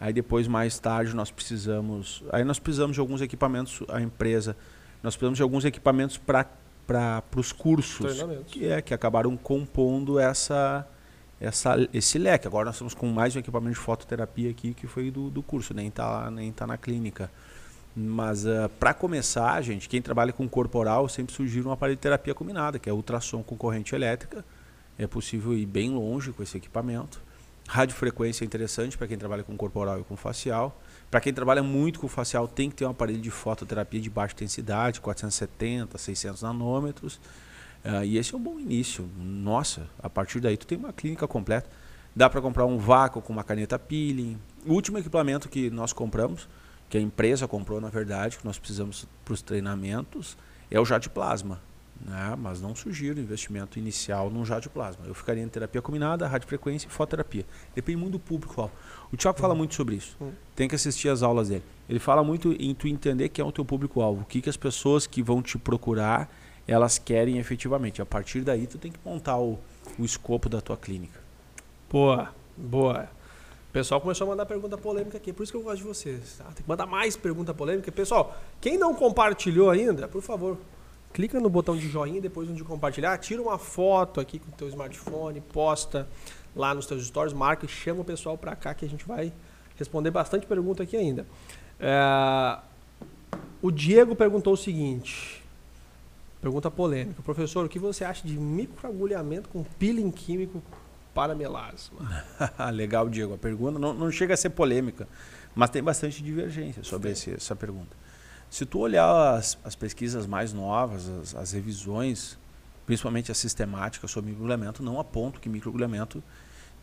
[0.00, 2.22] Aí depois, mais tarde, nós precisamos.
[2.30, 4.56] Aí nós precisamos de alguns equipamentos, a empresa.
[5.02, 10.86] Nós precisamos de alguns equipamentos para os cursos que é que acabaram compondo essa,
[11.40, 12.46] essa esse leque.
[12.46, 15.74] Agora nós estamos com mais um equipamento de fototerapia aqui que foi do, do curso,
[15.74, 17.30] nem tá nem tá na clínica.
[17.94, 18.44] Mas
[18.78, 22.88] para começar, gente, quem trabalha com corporal sempre sugiro um aparelho de terapia combinada, que
[22.88, 24.44] é ultrassom com corrente elétrica.
[24.96, 27.20] É possível ir bem longe com esse equipamento.
[27.68, 30.80] Radiofrequência é interessante para quem trabalha com corporal e com facial.
[31.10, 34.32] Para quem trabalha muito com facial, tem que ter um aparelho de fototerapia de baixa
[34.32, 37.20] intensidade, 470, 600 nanômetros.
[37.84, 39.06] Uh, e esse é um bom início.
[39.18, 41.68] Nossa, a partir daí tu tem uma clínica completa.
[42.16, 44.38] Dá para comprar um vácuo com uma caneta peeling.
[44.66, 46.48] O último equipamento que nós compramos,
[46.88, 50.38] que a empresa comprou na verdade, que nós precisamos para os treinamentos,
[50.70, 51.60] é o jato plasma.
[52.00, 52.36] Né?
[52.38, 55.04] Mas não sugiro investimento inicial num jato plasma.
[55.06, 57.44] Eu ficaria em terapia combinada, radiofrequência e fototerapia.
[57.74, 58.70] Depende muito do público.
[59.12, 60.16] O Tiago fala muito sobre isso.
[60.20, 60.32] Uhum.
[60.54, 61.64] Tem que assistir as aulas dele.
[61.88, 64.22] Ele fala muito em tu entender quem é o teu público-alvo.
[64.22, 66.30] O que, que as pessoas que vão te procurar,
[66.66, 68.00] elas querem efetivamente.
[68.00, 69.58] A partir daí, tu tem que montar o,
[69.98, 71.20] o escopo da tua clínica.
[71.90, 73.08] Boa, boa.
[73.68, 76.36] O pessoal começou a mandar pergunta polêmica aqui, por isso que eu gosto de vocês.
[76.38, 76.44] Tá?
[76.44, 77.90] Tem que mandar mais pergunta polêmica.
[77.92, 80.58] Pessoal, quem não compartilhou ainda, por favor,
[81.12, 84.68] clica no botão de joinha depois de compartilhar, tira uma foto aqui com o teu
[84.68, 86.06] smartphone, posta
[86.54, 89.32] lá nos teus stories, marca e chama o pessoal para cá que a gente vai
[89.76, 91.26] responder bastante pergunta aqui ainda.
[91.78, 92.58] É,
[93.62, 95.42] o Diego perguntou o seguinte,
[96.40, 100.62] pergunta polêmica, professor, o que você acha de microagulhamento com peeling químico
[101.14, 102.24] para melasma?
[102.72, 103.34] Legal, Diego.
[103.34, 105.08] A pergunta não, não, chega a ser polêmica,
[105.54, 107.96] mas tem bastante divergência sobre esse, essa pergunta.
[108.50, 112.38] Se tu olhar as, as pesquisas mais novas, as, as, revisões,
[112.86, 116.22] principalmente a sistemática sobre microagulhamento, não apontam que microagulhamento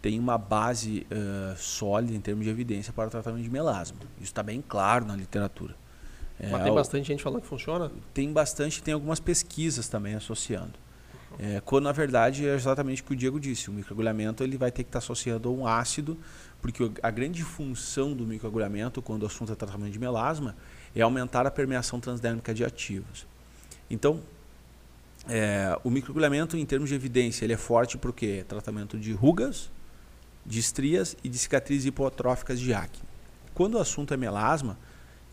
[0.02, 3.98] tem uma base uh, sólida em termos de evidência para o tratamento de melasma.
[4.18, 5.76] Isso está bem claro na literatura.
[6.40, 7.92] É, Mas tem bastante gente falando que funciona?
[8.14, 10.74] Tem bastante, tem algumas pesquisas também associando.
[11.38, 14.72] É, quando na verdade é exatamente o que o Diego disse, o microagulhamento ele vai
[14.72, 16.18] ter que estar associado a um ácido,
[16.62, 20.56] porque a grande função do microagulhamento, quando o assunto é tratamento de melasma,
[20.96, 23.28] é aumentar a permeação transdérmica de ativos.
[23.90, 24.22] Então,
[25.28, 29.70] é, o microagulhamento, em termos de evidência, ele é forte porque é tratamento de rugas,
[30.46, 33.04] de estrias e de cicatrizes hipotróficas de acne.
[33.54, 34.78] Quando o assunto é melasma,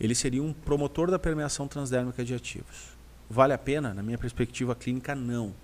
[0.01, 2.93] ele seria um promotor da permeação transdérmica de ativos.
[3.29, 3.95] Vale a pena?
[3.95, 5.55] Na minha perspectiva clínica, não.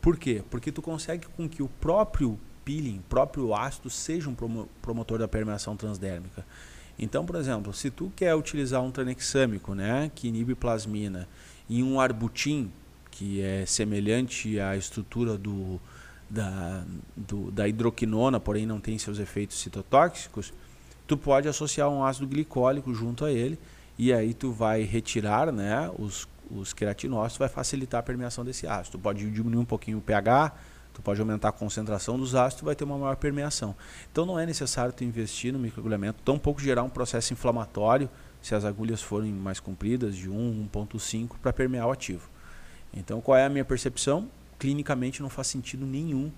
[0.00, 0.42] Por quê?
[0.50, 4.34] Porque tu consegue com que o próprio peeling, próprio ácido, seja um
[4.80, 6.44] promotor da permeação transdérmica.
[7.02, 11.28] Então, por exemplo, se tu quer utilizar um tranexâmico, né, que inibe plasmina,
[11.68, 12.70] e um arbutin,
[13.10, 15.80] que é semelhante à estrutura do,
[16.30, 16.84] da,
[17.16, 20.52] do, da hidroquinona, porém não tem seus efeitos citotóxicos,
[21.04, 23.58] tu pode associar um ácido glicólico junto a ele
[23.98, 28.96] e aí tu vai retirar né, os, os queratinócitos, vai facilitar a permeação desse ácido.
[28.96, 30.52] Tu pode diminuir um pouquinho o pH,
[30.92, 33.74] tu pode aumentar a concentração dos ácidos, vai ter uma maior permeação.
[34.10, 38.08] Então não é necessário tu investir no microagulhamento, tampouco gerar um processo inflamatório
[38.40, 42.28] se as agulhas forem mais compridas, de 1, 1.5, para permear o ativo.
[42.92, 44.28] Então qual é a minha percepção?
[44.58, 46.30] Clinicamente não faz sentido nenhum,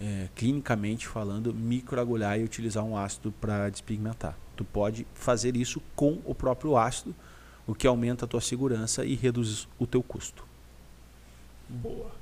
[0.00, 4.36] é, clinicamente falando, microagulhar e utilizar um ácido para despigmentar.
[4.56, 7.14] Tu pode fazer isso com o próprio ácido,
[7.66, 10.44] o que aumenta a tua segurança e reduz o teu custo.
[11.68, 12.17] Boa.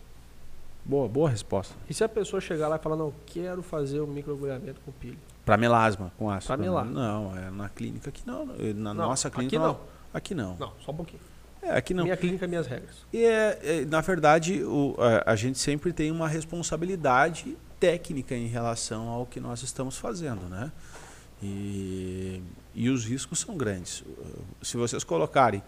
[0.88, 1.74] Boa, boa resposta.
[1.90, 5.18] E se a pessoa chegar lá e falar, não, quero fazer um microagulhamento com pilha?
[5.44, 6.46] Para melasma, com ácido?
[6.46, 6.92] Para melasma.
[6.92, 8.46] Não, é na clínica aqui não.
[8.46, 9.72] Na não, nossa clínica aqui não.
[9.72, 9.80] não.
[10.14, 10.56] Aqui não.
[10.56, 11.20] Não, só um pouquinho.
[11.60, 12.04] É, aqui não.
[12.04, 13.04] Minha clínica, minhas regras.
[13.12, 18.46] E é, é, na verdade, o, a, a, gente sempre tem uma responsabilidade técnica em
[18.46, 20.70] relação ao que nós estamos fazendo, né?
[21.42, 22.40] E,
[22.74, 24.04] e os riscos são grandes.
[24.62, 25.62] Se vocês colocarem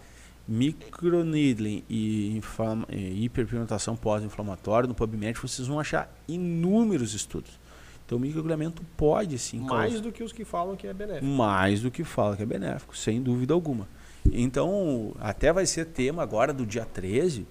[0.48, 2.40] microneedling e,
[2.88, 7.60] e hiperpigmentação pós-inflamatória no PubMed, vocês vão achar inúmeros estudos.
[8.06, 9.60] Então, o microagulhamento pode sim.
[9.60, 10.00] Mais causar.
[10.00, 11.26] do que os que falam que é benéfico.
[11.26, 13.86] Mais do que falam que é benéfico, sem dúvida alguma.
[14.32, 17.46] Então, até vai ser tema agora do dia 13.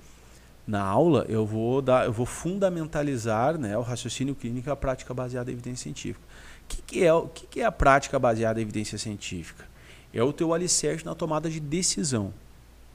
[0.65, 5.13] Na aula, eu vou dar, eu vou fundamentalizar né, o raciocínio clínico e a prática
[5.13, 6.25] baseada em evidência científica.
[6.63, 9.63] O que, que, é, o que, que é a prática baseada em evidência científica?
[10.11, 12.33] É o teu alicerce na tomada de decisão.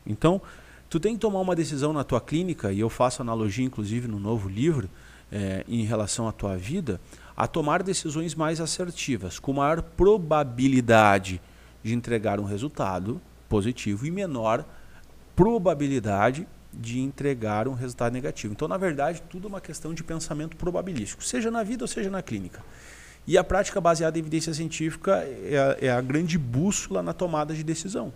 [0.06, 0.40] Então,
[0.88, 4.18] tu tem que tomar uma decisão na tua clínica, e eu faço analogia, inclusive, no
[4.18, 4.88] novo livro,
[5.30, 7.00] é, em relação à tua vida,
[7.34, 11.40] a tomar decisões mais assertivas, com maior probabilidade
[11.82, 14.64] de entregar um resultado positivo e menor
[15.34, 18.52] probabilidade de entregar um resultado negativo.
[18.52, 22.10] Então, na verdade, tudo é uma questão de pensamento probabilístico, seja na vida ou seja
[22.10, 22.62] na clínica.
[23.26, 25.12] E a prática baseada em evidência científica
[25.44, 28.12] é a, é a grande bússola na tomada de decisão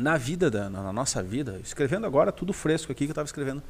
[0.00, 3.62] na vida, da, na nossa vida, escrevendo agora tudo fresco aqui que eu estava escrevendo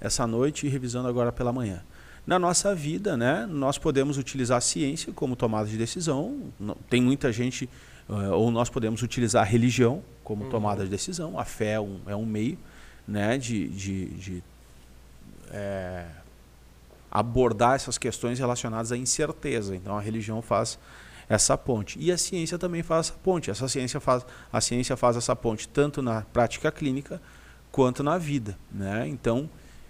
[0.00, 1.82] essa noite e revisando agora pela manhã.
[2.26, 6.52] Na nossa vida, né, nós podemos utilizar a ciência como tomada de decisão.
[6.90, 7.70] Tem muita gente,
[8.08, 10.50] uh, ou nós podemos utilizar a religião como uhum.
[10.50, 11.38] tomada de decisão.
[11.38, 12.58] A fé é um, é um meio
[13.06, 14.42] né, de, de, de
[15.52, 16.04] é,
[17.08, 19.76] abordar essas questões relacionadas à incerteza.
[19.76, 20.80] Então a religião faz
[21.28, 21.98] essa ponte.
[22.00, 23.50] E a ciência também faz essa ponte.
[23.50, 27.20] Essa ciência faz, a ciência faz essa ponte tanto na prática clínica
[27.70, 28.56] quanto na vida.
[28.72, 29.06] Né?
[29.08, 29.48] Então,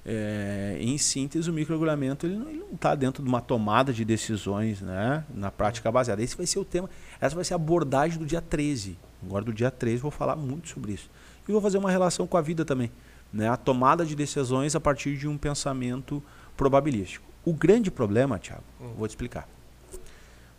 [0.08, 5.24] É, em síntese, o microagulhamento ele não está dentro de uma tomada de decisões né,
[5.34, 6.22] na prática baseada.
[6.22, 6.88] Esse vai ser o tema,
[7.20, 8.96] essa vai ser a abordagem do dia 13.
[9.20, 11.10] Agora, do dia 13, vou falar muito sobre isso.
[11.48, 12.92] E vou fazer uma relação com a vida também.
[13.32, 16.22] Né, a tomada de decisões a partir de um pensamento
[16.56, 17.26] probabilístico.
[17.44, 18.94] O grande problema, Thiago, hum.
[18.96, 19.48] vou te explicar.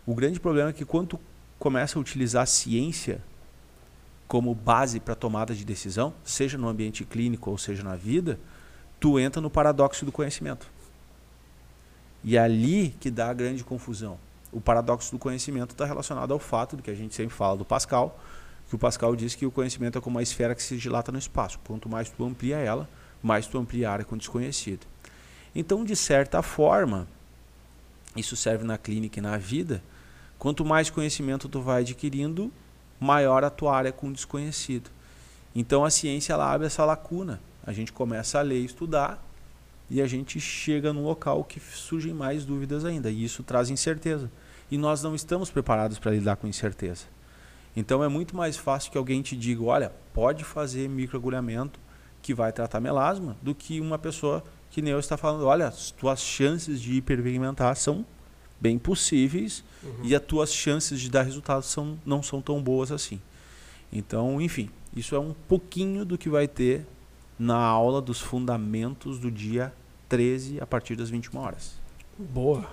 [0.08, 1.20] O grande problema é que quando tu
[1.58, 3.22] começa a utilizar a ciência
[4.26, 8.40] como base para tomada de decisão, seja no ambiente clínico ou seja na vida,
[8.98, 10.66] tu entra no paradoxo do conhecimento.
[12.24, 14.16] E é ali que dá a grande confusão.
[14.50, 17.64] O paradoxo do conhecimento está relacionado ao fato do que a gente sempre fala do
[17.66, 18.18] Pascal,
[18.66, 21.18] que o Pascal diz que o conhecimento é como uma esfera que se dilata no
[21.18, 21.60] espaço.
[21.66, 22.88] Quanto mais tu amplia ela,
[23.22, 24.86] mais tu amplia a área com desconhecido.
[25.54, 27.06] Então, de certa forma,
[28.16, 29.82] isso serve na clínica e na vida.
[30.38, 32.52] Quanto mais conhecimento tu vai adquirindo,
[33.00, 34.90] maior a tua área com desconhecido.
[35.54, 37.40] Então a ciência ela abre essa lacuna.
[37.64, 39.22] A gente começa a ler estudar
[39.90, 43.10] e a gente chega num local que surgem mais dúvidas ainda.
[43.10, 44.30] E isso traz incerteza.
[44.70, 47.04] E nós não estamos preparados para lidar com incerteza.
[47.74, 51.80] Então é muito mais fácil que alguém te diga, olha, pode fazer microagulhamento
[52.20, 55.90] que vai tratar melasma, do que uma pessoa que nem eu está falando, olha, as
[55.90, 58.04] tuas chances de hiperpigmentar são
[58.60, 60.04] bem possíveis uhum.
[60.04, 63.20] e as tuas chances de dar resultado são, não são tão boas assim.
[63.92, 66.86] Então, enfim, isso é um pouquinho do que vai ter
[67.38, 69.72] na aula dos fundamentos do dia
[70.08, 71.74] 13 a partir das 21 horas.
[72.18, 72.68] Boa.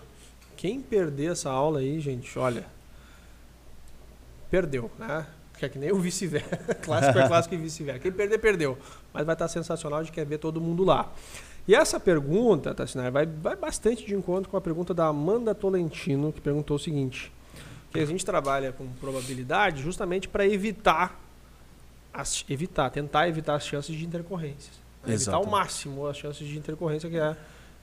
[0.57, 2.65] Quem perder essa aula aí, gente, olha,
[4.49, 5.27] perdeu, né?
[5.57, 6.57] Que é que nem o vice-versa.
[6.81, 7.99] clássico é clássico e vice-versa.
[7.99, 8.77] Quem perder, perdeu.
[9.13, 11.11] Mas vai estar sensacional, a gente quer ver todo mundo lá.
[11.67, 16.31] E essa pergunta, Tassinari, vai, vai bastante de encontro com a pergunta da Amanda Tolentino,
[16.31, 17.31] que perguntou o seguinte:
[17.91, 21.19] que a gente trabalha com probabilidade justamente para evitar
[22.13, 24.85] as, evitar, tentar evitar as chances de intercorrências.
[25.07, 27.35] Evitar ao máximo as chances de intercorrência, que é,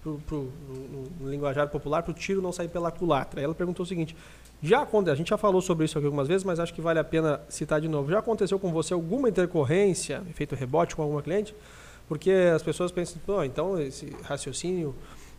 [0.03, 3.41] pro, pro, no, no linguajar popular, para o tiro não sair pela culatra.
[3.41, 4.17] Ela perguntou o seguinte:
[4.63, 7.05] já a gente já falou sobre isso aqui algumas vezes, mas acho que vale a
[7.05, 8.11] pena citar de novo.
[8.11, 11.53] Já aconteceu com você alguma intercorrência, efeito rebote com alguma cliente?
[12.13, 14.95] Porque as pessoas pensam, Pô, então esse raciocínio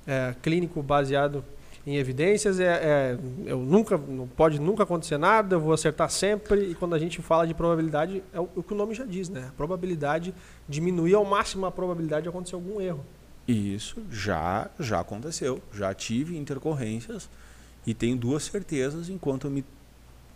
[0.08, 1.46] é, clínico baseado
[1.86, 6.72] em evidências, é, é, eu nunca, não pode nunca acontecer nada, eu vou acertar sempre.
[6.72, 9.30] E quando a gente fala de probabilidade, é o, o que o nome já diz,
[9.30, 9.50] né?
[9.50, 10.34] A probabilidade
[10.68, 13.06] diminuir ao máximo a probabilidade de acontecer algum erro.
[13.48, 17.30] Isso já já aconteceu, já tive intercorrências
[17.86, 19.64] e tenho duas certezas enquanto eu me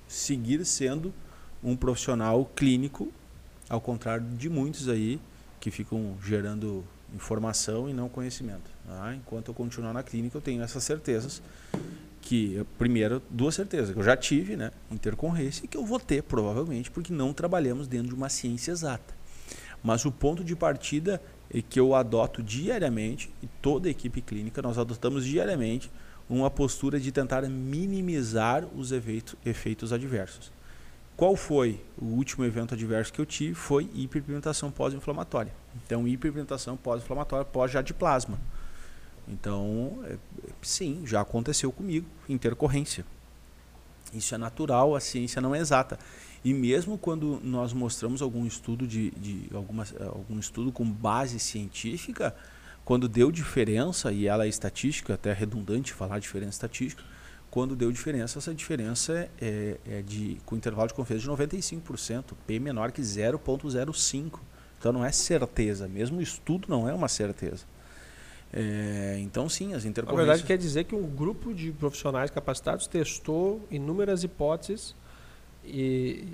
[0.08, 1.12] seguir sendo
[1.64, 3.12] um profissional clínico,
[3.68, 5.20] ao contrário de muitos aí
[5.60, 6.84] que ficam gerando
[7.14, 8.70] informação e não conhecimento.
[8.86, 9.16] Tá?
[9.16, 11.42] Enquanto eu continuar na clínica, eu tenho essas certezas
[12.22, 16.24] que, primeiro, duas certezas que eu já tive, né, intercorrência, e que eu vou ter
[16.24, 19.16] provavelmente, porque não trabalhamos dentro de uma ciência exata.
[19.82, 21.22] Mas o ponto de partida
[21.54, 25.90] é que eu adoto diariamente, e toda a equipe clínica, nós adotamos diariamente
[26.30, 30.52] uma postura de tentar minimizar os efeitos, efeitos adversos.
[31.18, 33.56] Qual foi o último evento adverso que eu tive?
[33.56, 35.52] Foi hiperpigmentação pós-inflamatória.
[35.84, 38.40] Então, hiperpigmentação pós-inflamatória pós já de plasma.
[39.28, 40.16] Então, é,
[40.62, 43.04] sim, já aconteceu comigo, intercorrência.
[44.14, 45.98] Isso é natural, a ciência não é exata.
[46.46, 52.36] E mesmo quando nós mostramos algum estudo de, de alguma, algum estudo com base científica,
[52.86, 57.04] quando deu diferença, e ela é estatística, até é redundante falar diferença estatística,
[57.58, 62.60] quando deu diferença, essa diferença é, é de, com intervalo de confiança de 95%, P
[62.60, 64.34] menor que 0,05%.
[64.78, 67.66] Então não é certeza, mesmo o estudo não é uma certeza.
[68.54, 70.28] É, então sim, as intercorrências...
[70.28, 74.96] Na verdade quer dizer que um grupo de profissionais capacitados testou inúmeras hipóteses
[75.66, 76.28] e,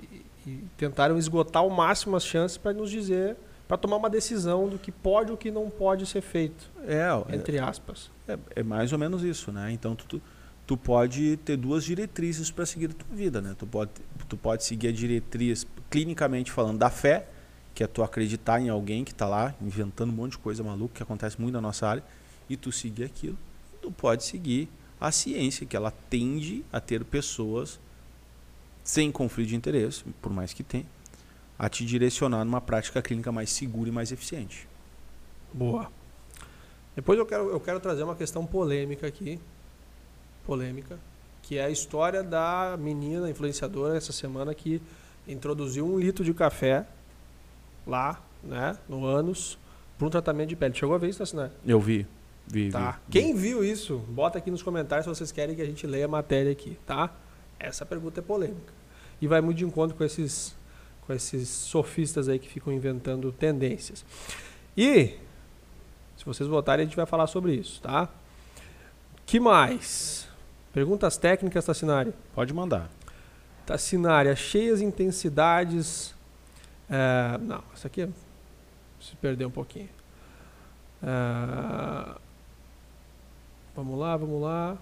[0.46, 3.34] e tentaram esgotar ao máximo as chances para nos dizer,
[3.66, 7.58] para tomar uma decisão do que pode ou que não pode ser feito, é, entre
[7.58, 8.10] aspas.
[8.28, 9.72] É, é mais ou menos isso, né?
[9.72, 10.22] Então tu, tu
[10.66, 13.54] tu pode ter duas diretrizes para seguir a tua vida, né?
[13.58, 13.90] Tu pode,
[14.28, 17.28] tu pode seguir a diretriz clinicamente falando da fé,
[17.74, 20.94] que é tu acreditar em alguém que está lá inventando um monte de coisa maluca
[20.94, 22.04] que acontece muito na nossa área,
[22.48, 23.38] e tu seguir aquilo.
[23.82, 24.68] Tu pode seguir
[25.00, 27.78] a ciência, que ela tende a ter pessoas
[28.82, 30.86] sem conflito de interesse, por mais que tenha,
[31.58, 34.68] a te direcionar numa prática clínica mais segura e mais eficiente.
[35.52, 35.90] Boa.
[36.94, 39.40] Depois eu quero, eu quero trazer uma questão polêmica aqui,
[40.46, 40.98] polêmica,
[41.42, 44.80] que é a história da menina influenciadora essa semana que
[45.26, 46.86] introduziu um litro de café
[47.86, 49.58] lá, né, no ânus,
[49.98, 50.74] para um tratamento de pele.
[50.74, 51.52] Chegou a ver isso, Tassinari?
[51.66, 52.06] Eu vi.
[52.46, 53.00] Vi, tá.
[53.06, 56.04] Vi, Quem viu isso, bota aqui nos comentários se vocês querem que a gente leia
[56.04, 57.10] a matéria aqui, tá?
[57.58, 58.72] Essa pergunta é polêmica.
[59.20, 60.54] E vai muito de encontro com esses,
[61.06, 64.04] com esses sofistas aí que ficam inventando tendências.
[64.76, 65.14] E
[66.16, 68.08] Se vocês votarem, a gente vai falar sobre isso, tá?
[69.26, 70.28] Que mais?
[70.74, 72.12] Perguntas técnicas, Tassinari.
[72.34, 72.90] Pode mandar.
[73.64, 76.12] Tassinari, cheias intensidades.
[76.90, 78.08] É, não, essa aqui
[79.00, 79.88] se perdeu um pouquinho.
[81.02, 82.14] É,
[83.76, 84.76] vamos lá, vamos lá.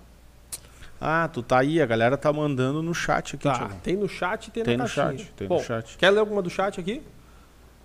[0.98, 3.74] Ah, tu tá aí, a galera tá mandando no chat aqui, Tá, Thiago.
[3.82, 5.18] tem no chat e tem, Tem na no caixinha.
[5.26, 5.98] chat, tem Bom, no chat.
[5.98, 7.02] Quer ler alguma do chat aqui?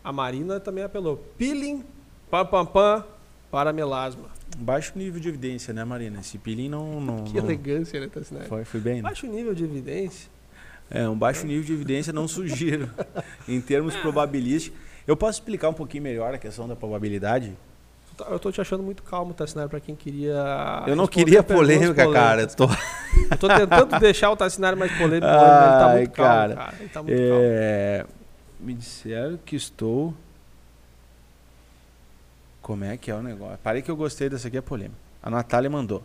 [0.03, 1.17] A Marina também apelou.
[1.37, 1.83] Peeling,
[2.31, 3.03] pam, pam, pam,
[3.51, 4.29] para melasma.
[4.57, 6.19] Baixo nível de evidência, né, Marina?
[6.19, 6.99] Esse peeling não...
[7.01, 8.47] não, Que elegância, né, Tassinari?
[8.47, 9.01] Foi, foi bem, né?
[9.01, 10.29] Baixo nível de evidência.
[10.89, 12.89] É, um baixo nível de evidência não sugiro.
[13.47, 14.79] em termos probabilísticos.
[15.05, 17.57] Eu posso explicar um pouquinho melhor a questão da probabilidade?
[18.17, 20.83] Tá, Eu tô te achando muito calmo, Tassinari, pra quem queria.
[20.87, 22.41] Eu não queria perguntas polêmica, cara.
[22.41, 22.67] Eu tô...
[23.29, 26.55] Eu tô tentando deixar o Tassinari mais polêmico, mas ele tá Ai, muito calmo, cara.
[26.55, 26.73] cara.
[26.79, 27.41] Ele tá muito calmo.
[27.41, 28.05] É,
[28.59, 30.13] me disseram que estou.
[32.67, 33.57] Como é que é o negócio?
[33.63, 34.99] Parei que eu gostei dessa aqui, é polêmica.
[35.23, 36.03] A Natália mandou.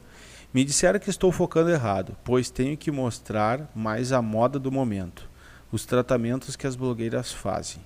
[0.55, 5.29] Me disseram que estou focando errado, pois tenho que mostrar mais a moda do momento.
[5.73, 7.83] Os tratamentos que as blogueiras fazem.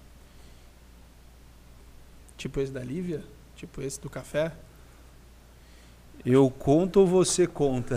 [2.37, 3.25] Tipo esse da Lívia?
[3.57, 4.53] Tipo esse do café?
[6.23, 7.97] Eu conto ou você conta?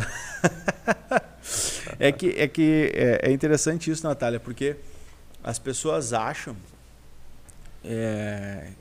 [1.99, 4.77] é que, é, que é, é interessante isso, Natália, porque
[5.43, 6.55] as pessoas acham.
[7.84, 8.71] É,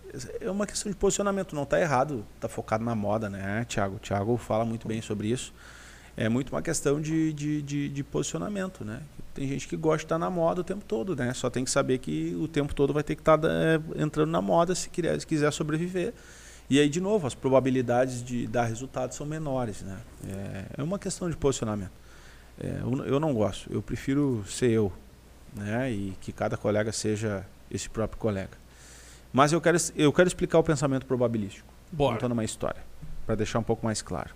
[0.41, 3.99] é uma questão de posicionamento, não está errado, está focado na moda, né, Tiago?
[3.99, 5.53] Tiago fala muito bem sobre isso.
[6.17, 9.01] É muito uma questão de, de, de, de posicionamento, né?
[9.33, 11.33] Tem gente que gosta de estar na moda o tempo todo, né?
[11.33, 14.43] Só tem que saber que o tempo todo vai ter que estar é, entrando na
[14.43, 16.13] moda se quiser, se quiser sobreviver.
[16.69, 19.97] E aí, de novo, as probabilidades de dar resultado são menores, né?
[20.29, 21.93] É, é uma questão de posicionamento.
[22.61, 24.93] É, eu não gosto, eu prefiro ser eu,
[25.55, 25.89] né?
[25.93, 28.59] E que cada colega seja esse próprio colega.
[29.33, 32.15] Mas eu quero, eu quero explicar o pensamento probabilístico, Bora.
[32.15, 32.83] contando uma história,
[33.27, 34.35] para deixar um pouco mais claro.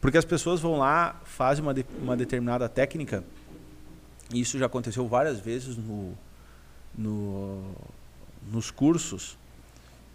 [0.00, 3.24] Porque as pessoas vão lá, fazem uma, de, uma determinada técnica,
[4.32, 6.12] e isso já aconteceu várias vezes no,
[6.96, 7.74] no,
[8.50, 9.36] nos cursos,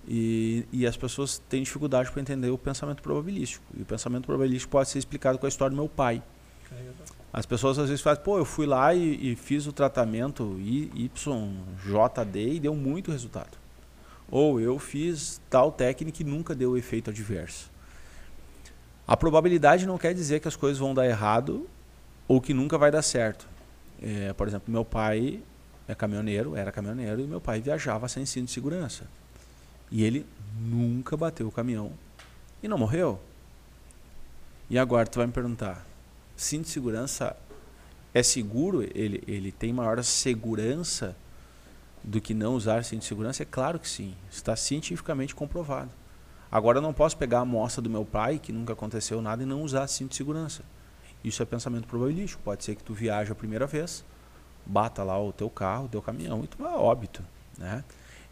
[0.07, 3.63] e, e as pessoas têm dificuldade para entender o pensamento probabilístico.
[3.77, 6.23] E o pensamento probabilístico pode ser explicado com a história do meu pai.
[7.31, 12.53] As pessoas às vezes fazem, pô, eu fui lá e, e fiz o tratamento YJD
[12.53, 13.57] e deu muito resultado.
[14.29, 17.69] Ou eu fiz tal técnica e nunca deu efeito adverso.
[19.07, 21.67] A probabilidade não quer dizer que as coisas vão dar errado
[22.27, 23.47] ou que nunca vai dar certo.
[24.01, 25.39] É, por exemplo, meu pai
[25.87, 29.05] é caminhoneiro, era caminhoneiro, e meu pai viajava sem cinto de segurança.
[29.89, 30.25] E ele
[30.59, 31.93] nunca bateu o caminhão
[32.61, 33.19] e não morreu.
[34.69, 35.86] E agora tu vai me perguntar,
[36.37, 37.35] cinto de segurança
[38.13, 38.83] é seguro?
[38.95, 41.15] Ele, ele tem maior segurança
[42.03, 43.43] do que não usar cinto de segurança?
[43.43, 44.15] É claro que sim.
[44.31, 45.89] Está cientificamente comprovado.
[46.49, 49.45] Agora eu não posso pegar a amostra do meu pai, que nunca aconteceu nada, e
[49.45, 50.63] não usar cinto de segurança.
[51.23, 52.41] Isso é pensamento probabilístico.
[52.41, 54.05] Pode ser que tu viaje a primeira vez,
[54.65, 57.23] bata lá o teu carro, o teu caminhão e tu vai a óbito.
[57.57, 57.83] Né?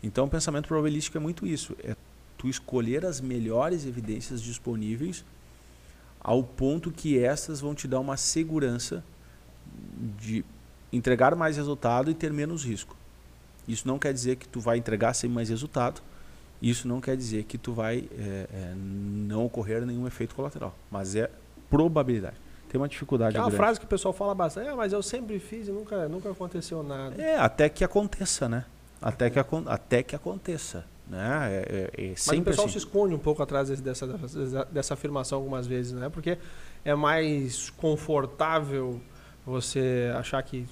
[0.02, 1.76] Então o pensamento probabilístico é muito isso.
[1.84, 1.96] É
[2.38, 5.26] tu escolher as melhores evidências disponíveis
[6.26, 9.04] ao ponto que essas vão te dar uma segurança
[10.20, 10.44] de
[10.92, 12.98] entregar mais resultado e ter menos risco.
[13.68, 16.02] Isso não quer dizer que tu vai entregar sem mais resultado.
[16.60, 20.76] Isso não quer dizer que tu vai é, é, não ocorrer nenhum efeito colateral.
[20.90, 21.30] Mas é
[21.70, 22.38] probabilidade.
[22.70, 23.58] Tem uma dificuldade É uma grande.
[23.58, 24.68] frase que o pessoal fala bastante.
[24.68, 27.22] É, mas eu sempre fiz e nunca, nunca aconteceu nada.
[27.22, 28.66] É, até que aconteça, né?
[29.00, 30.86] Até que, até que aconteça.
[31.08, 31.50] Né?
[31.52, 32.72] É, é, é Mas o pessoal assim.
[32.74, 36.10] se esconde um pouco atrás dessa, dessa, dessa afirmação algumas vezes, né?
[36.10, 36.38] Porque
[36.84, 39.00] é mais confortável
[39.46, 40.66] você achar que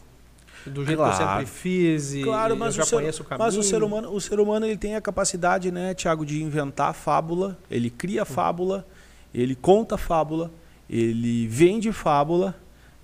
[0.65, 1.17] do jeito que eu Claro.
[1.41, 3.45] sempre fiz e Claro, mas eu já o ser- conheço o caminho.
[3.45, 6.93] Mas o ser humano, o ser humano ele tem a capacidade, né, Tiago, de inventar
[6.93, 7.57] fábula.
[7.69, 8.85] Ele cria fábula,
[9.33, 10.49] ele conta fábula,
[10.89, 12.55] ele vende fábula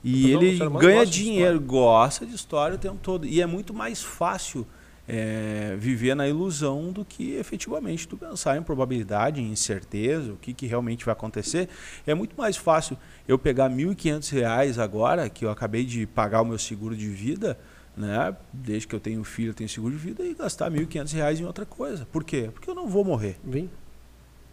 [0.04, 3.28] e ele ganha gosta de dinheiro, gosta de história o tempo todo.
[3.28, 4.66] E é muito mais fácil
[5.12, 10.54] é, viver na ilusão do que efetivamente tu pensar em probabilidade, em incerteza, o que,
[10.54, 11.68] que realmente vai acontecer.
[12.06, 12.96] É muito mais fácil
[13.28, 17.58] eu pegar 1.500 reais agora, que eu acabei de pagar o meu seguro de vida,
[17.98, 18.36] né?
[18.54, 21.46] Desde que eu tenho filho, eu tenho seguro de vida e gastar 1.500 reais em
[21.46, 22.06] outra coisa.
[22.12, 22.52] Por quê?
[22.54, 23.40] Porque eu não vou morrer.
[23.44, 23.68] Vim?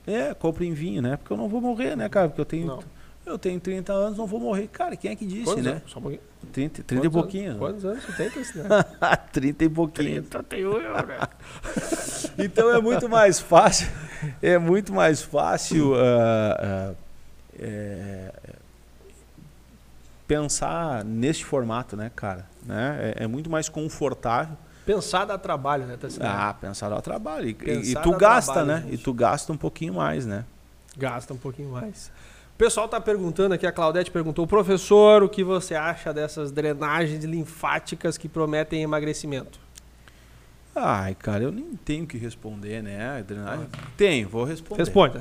[0.07, 1.19] É, compra em vinho, né?
[1.19, 2.29] Porque eu não vou morrer, né, cara?
[2.29, 2.83] Porque eu tenho, Não.
[3.27, 4.69] Eu tenho 30 anos, não vou morrer.
[4.69, 5.71] Cara, quem é que disse, Quantos né?
[5.73, 5.83] anos?
[5.87, 6.23] Só um pouquinho.
[6.53, 7.49] 30, 30 e pouquinho.
[7.51, 7.59] Anos?
[7.59, 8.85] Quantos anos você tem, Cristina?
[9.33, 10.23] 30 e pouquinho.
[10.23, 11.19] 31, né?
[12.39, 13.89] Então é muito mais fácil,
[14.43, 16.95] é muito mais fácil ah, ah,
[17.59, 18.31] é,
[20.29, 22.47] pensar neste formato, né, cara?
[22.63, 23.15] Né?
[23.17, 24.57] É, é muito mais confortável
[24.87, 26.33] Pensar dá trabalho, né, Tassinari?
[26.33, 27.49] Ah, pensar dá trabalho.
[27.49, 27.57] E,
[27.91, 28.83] e tu gasta, trabalho, né?
[28.83, 28.95] gente.
[28.95, 30.45] E tu gasta um pouquinho mais, né?
[30.97, 32.13] Gasta um pouquinho mais.
[32.57, 37.23] O pessoal tá perguntando aqui, a Claudete perguntou, professor, o que você acha dessas drenagens
[37.23, 39.61] linfáticas que prometem emagrecimento?
[40.75, 43.23] Ai, cara, eu nem tenho o que responder, né?
[43.29, 43.67] Drenagem.
[43.95, 44.81] Tenho, vou responder.
[44.81, 45.19] Responde.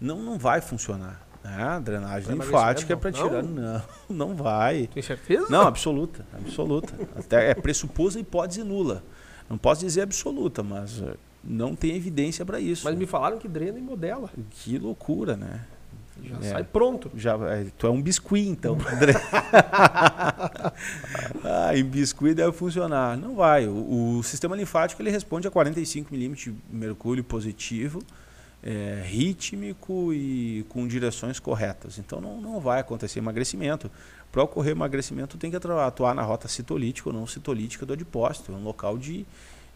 [0.00, 1.26] Não, não vai funcionar.
[1.42, 1.60] Né?
[1.60, 3.42] A drenagem Pra linfática é para tirar.
[3.42, 4.88] Não, não vai.
[4.94, 5.48] Tem certeza?
[5.50, 6.94] Não, absoluta, absoluta.
[7.18, 9.02] Até é pressuposta hipótese nula.
[9.48, 12.84] Não posso dizer absoluta, mas eh, não tem evidência para isso.
[12.84, 14.30] Mas me falaram que drena e modela.
[14.50, 15.64] Que loucura, né?
[16.22, 16.50] Já É.
[16.52, 17.10] sai pronto.
[17.16, 18.76] Já, é, tu é um biscuit, então.
[21.44, 23.16] ah, em biscuit deve funcionar.
[23.16, 23.66] Não vai.
[23.66, 28.02] O, o sistema linfático ele responde a 45 milímetros de mercúrio positivo,
[28.62, 31.98] é, rítmico e com direções corretas.
[31.98, 33.90] Então não, não vai acontecer emagrecimento.
[34.30, 38.52] Para ocorrer emagrecimento, tem que atuar na rota citolítica ou não citolítica do adipócito.
[38.52, 39.26] É um local de,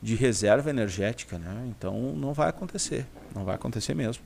[0.01, 1.38] de reserva energética.
[1.38, 1.66] Né?
[1.76, 3.05] Então não vai acontecer.
[3.34, 4.22] Não vai acontecer mesmo.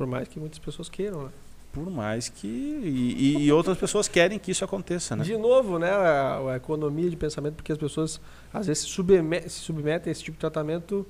[0.00, 1.28] Por mais que muitas pessoas queiram, né?
[1.74, 2.46] Por mais que.
[2.48, 5.22] E, e- outras pessoas querem que isso aconteça, né?
[5.22, 8.18] De novo, né, a, a economia de pensamento, porque as pessoas
[8.50, 11.06] às vezes se, subme- se submetem a esse tipo de tratamento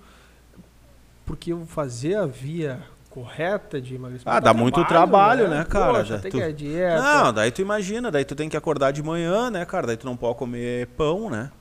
[1.24, 4.36] porque fazer a via correta de emagrecimento.
[4.36, 5.98] Ah, dá muito trabalho, né, cara?
[6.00, 7.00] Poxa, Já tem tu- que dieta.
[7.00, 9.86] Não, daí tu imagina, daí tu tem que acordar de manhã, né, cara?
[9.86, 11.52] Daí tu não pode comer pão, né?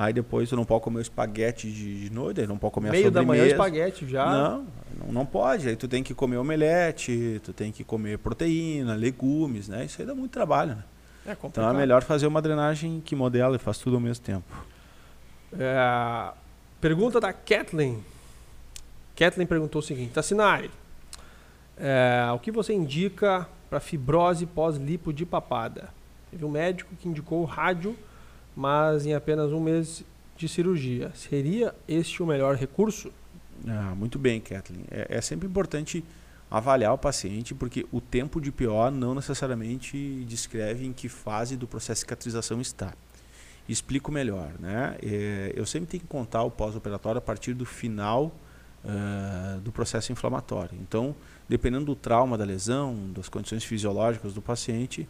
[0.00, 3.20] Aí depois tu não pode comer espaguete de, noite, não pode comer a meio da
[3.20, 3.64] manhã sobremesa.
[3.64, 4.30] espaguete já.
[4.30, 4.66] Não,
[5.10, 5.68] não, pode.
[5.68, 9.86] Aí tu tem que comer omelete, tu tem que comer proteína, legumes, né?
[9.86, 10.84] Isso aí dá muito trabalho, né?
[11.26, 14.46] É Então é melhor fazer uma drenagem que modela e faz tudo ao mesmo tempo.
[15.58, 16.32] É,
[16.80, 17.98] pergunta da Kathleen.
[19.16, 20.70] Kathleen perguntou o seguinte: Tassinari,
[21.76, 25.88] é, o que você indica para fibrose pós-lipo de papada?
[26.30, 27.96] Teve um médico que indicou rádio,
[28.58, 30.02] mas em apenas um mês
[30.36, 31.12] de cirurgia.
[31.14, 33.12] Seria este o melhor recurso?
[33.64, 34.84] Ah, muito bem, Kathleen.
[34.90, 36.02] É, é sempre importante
[36.50, 41.68] avaliar o paciente, porque o tempo de PO não necessariamente descreve em que fase do
[41.68, 42.94] processo de cicatrização está.
[43.68, 44.50] Explico melhor.
[44.58, 44.96] Né?
[45.04, 48.34] É, eu sempre tenho que contar o pós-operatório a partir do final
[48.84, 50.76] ah, do processo inflamatório.
[50.82, 51.14] Então,
[51.48, 55.06] dependendo do trauma da lesão, das condições fisiológicas do paciente,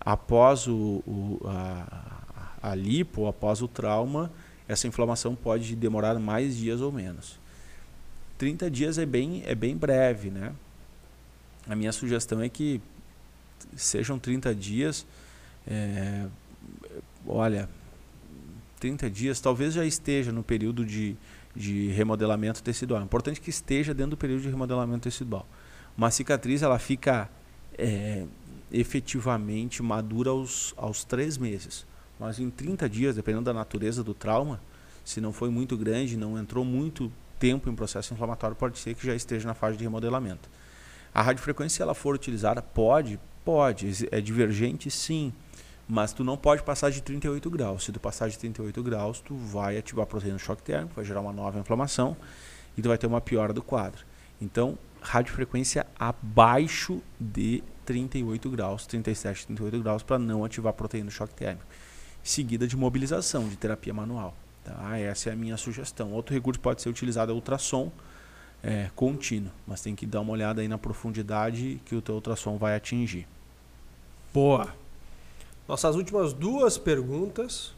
[0.00, 2.21] após o, o- a,
[2.62, 4.30] a lipo, após o trauma,
[4.68, 7.40] essa inflamação pode demorar mais dias ou menos.
[8.38, 10.52] 30 dias é bem, é bem breve, né?
[11.68, 12.80] A minha sugestão é que
[13.76, 15.06] sejam 30 dias.
[15.66, 16.26] é,
[17.26, 17.68] olha,
[18.80, 21.16] 30 dias talvez já esteja no período de,
[21.54, 23.00] de remodelamento tecidual.
[23.00, 25.46] É importante que esteja dentro do período de remodelamento tecidual.
[25.96, 27.30] Uma cicatriz ela fica
[27.78, 28.24] é,
[28.72, 31.86] efetivamente madura aos, aos 3 meses.
[32.22, 34.60] Mas em 30 dias, dependendo da natureza do trauma,
[35.04, 39.04] se não foi muito grande, não entrou muito tempo em processo inflamatório, pode ser que
[39.04, 40.48] já esteja na fase de remodelamento.
[41.12, 45.32] A radiofrequência, se ela for utilizada, pode, pode, é divergente sim,
[45.88, 47.82] mas tu não pode passar de 38 graus.
[47.82, 51.04] Se tu passar de 38 graus, tu vai ativar a proteína do choque térmico, vai
[51.04, 52.16] gerar uma nova inflamação
[52.78, 54.06] e tu vai ter uma piora do quadro.
[54.40, 61.12] Então, radiofrequência abaixo de 38 graus, 37, 38 graus, para não ativar a proteína do
[61.12, 61.66] choque térmico.
[62.22, 64.34] Seguida de mobilização, de terapia manual.
[64.64, 64.98] Tá?
[64.98, 66.12] Essa é a minha sugestão.
[66.12, 67.90] Outro recurso pode ser utilizado é ultrassom
[68.62, 72.56] é, contínuo, mas tem que dar uma olhada aí na profundidade que o teu ultrassom
[72.56, 73.26] vai atingir.
[74.32, 74.72] Boa.
[75.66, 77.74] Nossas últimas duas perguntas.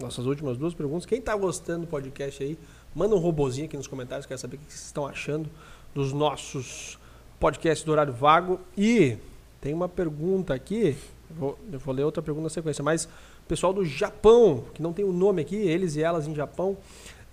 [0.00, 1.06] Nossas últimas duas perguntas.
[1.06, 2.58] Quem está gostando do podcast aí,
[2.94, 4.26] manda um robozinho aqui nos comentários.
[4.26, 5.48] Quero saber o que vocês estão achando
[5.94, 6.98] dos nossos
[7.38, 8.60] podcasts do horário vago.
[8.76, 9.16] E
[9.60, 10.96] tem uma pergunta aqui.
[11.30, 12.82] Vou, eu vou ler outra pergunta na sequência.
[12.82, 13.08] Mas
[13.44, 16.76] o pessoal do Japão, que não tem o nome aqui, eles e elas em Japão,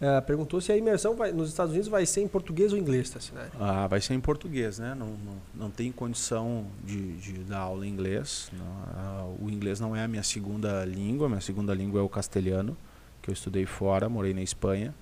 [0.02, 3.10] eh, perguntou se a imersão vai- nos Estados Unidos vai ser em português ou inglês,
[3.10, 3.50] tá, né?
[3.60, 4.94] Ah, vai ser em português, né?
[4.98, 8.50] Não, não, não tem condição de, de dar aula em inglês.
[8.52, 12.10] Não, ah, o inglês não é a minha segunda língua, minha segunda língua é o
[12.10, 12.76] castelhano,
[13.22, 14.94] que eu estudei fora, morei na Espanha.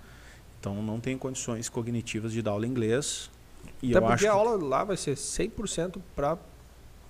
[0.60, 3.32] Então não tem condições cognitivas de dar aula em inglês.
[3.82, 6.38] E Até eu porque acho a aula lá vai ser 100% para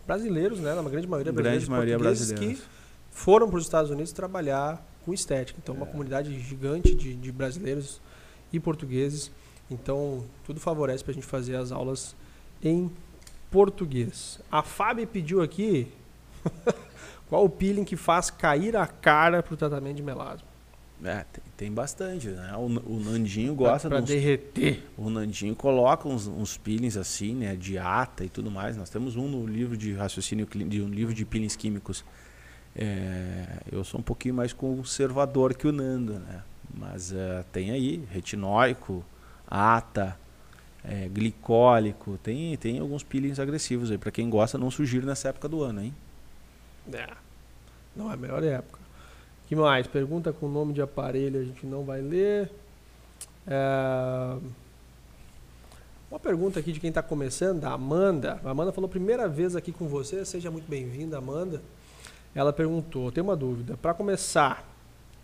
[0.07, 0.73] brasileiros, né?
[0.75, 2.55] Na grande maioria brasileiros, grande maioria brasileira.
[2.55, 2.61] que
[3.11, 5.59] foram para os Estados Unidos trabalhar com estética.
[5.61, 5.89] Então, uma É.
[5.89, 8.01] comunidade gigante de, de brasileiros
[8.51, 9.31] e portugueses.
[9.69, 12.15] Então, tudo favorece para a gente fazer as aulas
[12.63, 12.91] em
[13.51, 14.39] português.
[14.51, 15.87] A Fábio pediu aqui
[17.27, 20.47] qual o peeling que faz cair a cara para o tratamento de melasma.
[21.01, 22.53] É, tem, tem bastante, né?
[22.57, 24.83] O, o Nandinho gosta para de uns derreter.
[24.97, 27.55] O Nandinho coloca uns, uns peelings assim, né?
[27.55, 28.75] De ata e tudo mais.
[28.75, 32.03] Nós temos um no livro de raciocínio, de um livro de peelings químicos.
[32.75, 36.43] É, eu sou um pouquinho mais conservador que o Nando, né?
[36.73, 39.03] Mas uh, tem aí retinóico,
[39.47, 40.17] ata,
[40.83, 43.97] é, glicólico, tem, tem alguns peelings agressivos aí.
[43.97, 45.93] Para quem gosta, não surgir nessa época do ano, hein?
[46.93, 47.07] É,
[47.95, 48.79] não é a melhor época.
[49.47, 49.87] que mais?
[49.87, 52.51] Pergunta com nome de aparelho a gente não vai ler.
[53.47, 54.37] É...
[56.09, 58.39] Uma pergunta aqui de quem está começando, da Amanda.
[58.43, 61.61] A Amanda falou, primeira vez aqui com você, seja muito bem-vinda, Amanda.
[62.33, 64.67] Ela perguntou, tem uma dúvida, para começar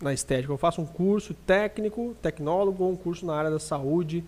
[0.00, 4.24] na estética, eu faço um curso técnico, tecnólogo ou um curso na área da saúde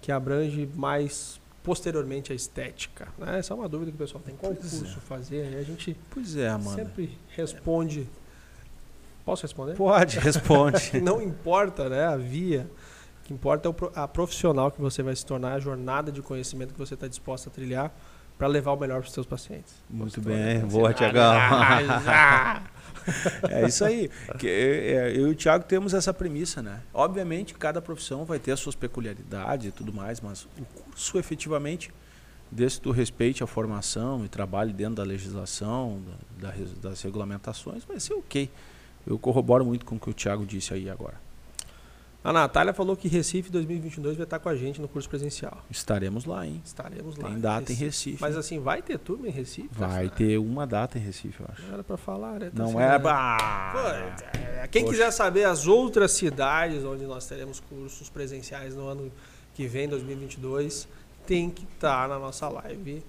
[0.00, 3.08] que abrange mais posteriormente a estética?
[3.16, 3.38] Né?
[3.38, 4.34] Essa é uma dúvida que o pessoal tem.
[4.34, 5.00] Qual pois curso é.
[5.00, 5.52] fazer?
[5.52, 8.08] E a gente pois é, sempre responde.
[9.24, 9.74] Posso responder?
[9.76, 10.98] Pode, responde.
[11.00, 12.68] Não importa né, a via,
[13.20, 16.72] o que importa é a profissional que você vai se tornar, a jornada de conhecimento
[16.72, 17.92] que você está disposto a trilhar
[18.42, 19.72] para levar o melhor para os seus pacientes.
[19.88, 21.32] Muito bem, boa, Tiagão.
[23.48, 24.10] é isso aí.
[24.42, 26.80] É, eu e o Thiago temos essa premissa, né?
[26.92, 31.92] Obviamente, cada profissão vai ter as suas peculiaridades e tudo mais, mas o curso efetivamente,
[32.50, 36.02] desde do respeite à formação e trabalhe dentro da legislação,
[36.40, 38.50] da, da, das regulamentações, vai ser ok.
[39.06, 41.14] Eu corroboro muito com o que o Thiago disse aí agora.
[42.24, 45.58] A Natália falou que Recife 2022 vai estar com a gente no curso presencial.
[45.68, 46.62] Estaremos lá, hein?
[46.64, 47.28] Estaremos lá.
[47.28, 48.18] Tem data em Recife.
[48.20, 49.68] Mas assim, vai ter turma em Recife?
[49.72, 51.62] Vai ter uma data em Recife, eu acho.
[51.62, 52.52] Não era para falar, né?
[52.54, 52.96] Tá Não é.
[52.96, 53.08] Pô,
[54.70, 54.92] quem Poxa.
[54.92, 59.10] quiser saber as outras cidades onde nós teremos cursos presenciais no ano
[59.52, 60.86] que vem, 2022,
[61.26, 63.02] tem que estar na nossa live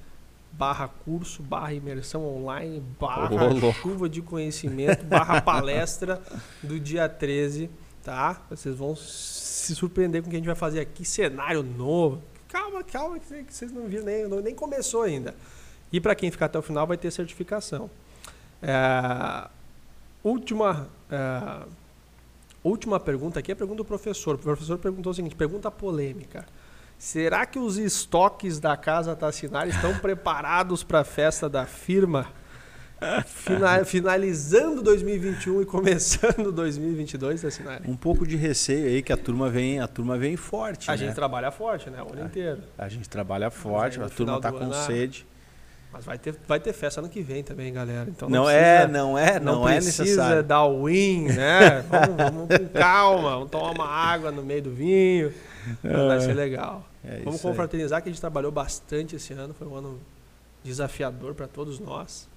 [0.52, 6.22] barra curso, barra imersão online, barra oh, chuva de conhecimento, barra palestra
[6.62, 7.70] do dia 13
[8.04, 8.42] tá?
[8.50, 12.22] Vocês vão se surpreender com o que a gente vai fazer aqui, cenário novo.
[12.50, 15.34] Calma, calma, que vocês não viram, nem, nem começou ainda.
[15.92, 17.90] E para quem ficar até o final vai ter certificação.
[18.62, 19.48] É,
[20.24, 21.66] última, é,
[22.64, 24.36] última pergunta aqui é a pergunta do professor.
[24.36, 26.46] O professor perguntou o seguinte, pergunta polêmica.
[26.98, 32.28] Será que os estoques da Casa Tassinari estão preparados para a festa da firma?
[33.86, 37.80] Finalizando 2021 e começando 2022, assim, né?
[37.88, 40.90] Um pouco de receio aí que a turma vem, a turma vem forte.
[40.90, 40.98] A né?
[40.98, 42.02] gente trabalha forte, né?
[42.02, 42.62] O ano inteiro.
[42.78, 45.26] A gente trabalha forte, a turma tá com ah, sede.
[45.92, 48.10] Mas vai ter, vai ter festa ano que vem também, galera.
[48.10, 51.86] Então não, não é, precisa, é, não é, não, não é precisa dar win, né?
[51.90, 55.32] vamos, vamos, com calma, vamos tomar uma água no meio do vinho.
[55.84, 56.88] Vai ser legal.
[57.06, 58.04] É vamos confraternizar aí.
[58.04, 60.00] que a gente trabalhou bastante esse ano, foi um ano
[60.64, 62.28] desafiador para todos nós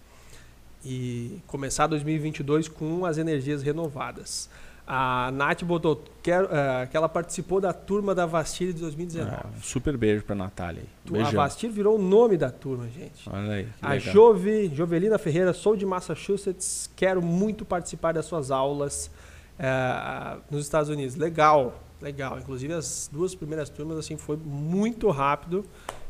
[0.89, 4.49] e começar 2022 com as energias renovadas.
[4.87, 9.35] A Nath botou que, uh, que ela participou da turma da Vastir de 2019.
[9.35, 11.23] Ah, super beijo pra Natália aí.
[11.23, 13.29] A Vastir virou o nome da turma, gente.
[13.29, 13.69] Olha aí.
[13.83, 19.11] A Jove, Jovelina Ferreira, sou de Massachusetts, quero muito participar das suas aulas
[19.59, 21.17] uh, nos Estados Unidos.
[21.17, 22.39] Legal, legal.
[22.39, 25.65] Inclusive as duas primeiras turmas assim foi muito rápido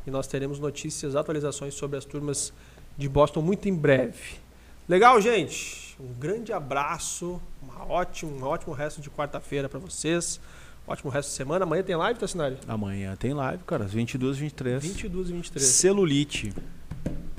[0.06, 2.52] e nós teremos notícias, atualizações sobre as turmas
[2.98, 4.44] de Boston muito em breve.
[4.88, 5.96] Legal, gente?
[5.98, 10.40] Um grande abraço, uma ótimo, um ótimo resto de quarta-feira para vocês.
[10.86, 11.64] Ótimo resto de semana.
[11.64, 12.56] Amanhã tem live, Tassinari?
[12.68, 16.54] Amanhã tem live, cara, às 22 23 22 e 23 Celulite.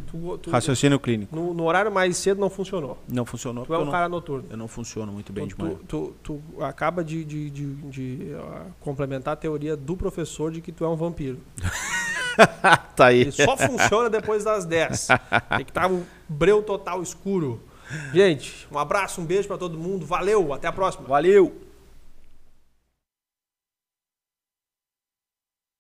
[0.07, 1.33] Tu, tu, Raciocínio clínico.
[1.33, 2.97] No, no, horário mais cedo não funcionou.
[3.07, 3.65] Não funcionou.
[3.65, 4.45] Tu é um não, cara noturno.
[4.49, 5.77] Eu não funciono muito bem tu, de manhã.
[5.87, 10.73] Tu, tu, acaba de, de, de, de uh, complementar a teoria do professor de que
[10.73, 11.39] tu é um vampiro.
[12.95, 13.31] tá aí.
[13.31, 15.07] Só funciona depois das 10.
[15.55, 17.61] Tem que estar um breu total escuro.
[18.13, 20.05] Gente, um abraço, um beijo para todo mundo.
[20.05, 21.07] Valeu, até a próxima.
[21.07, 21.66] Valeu.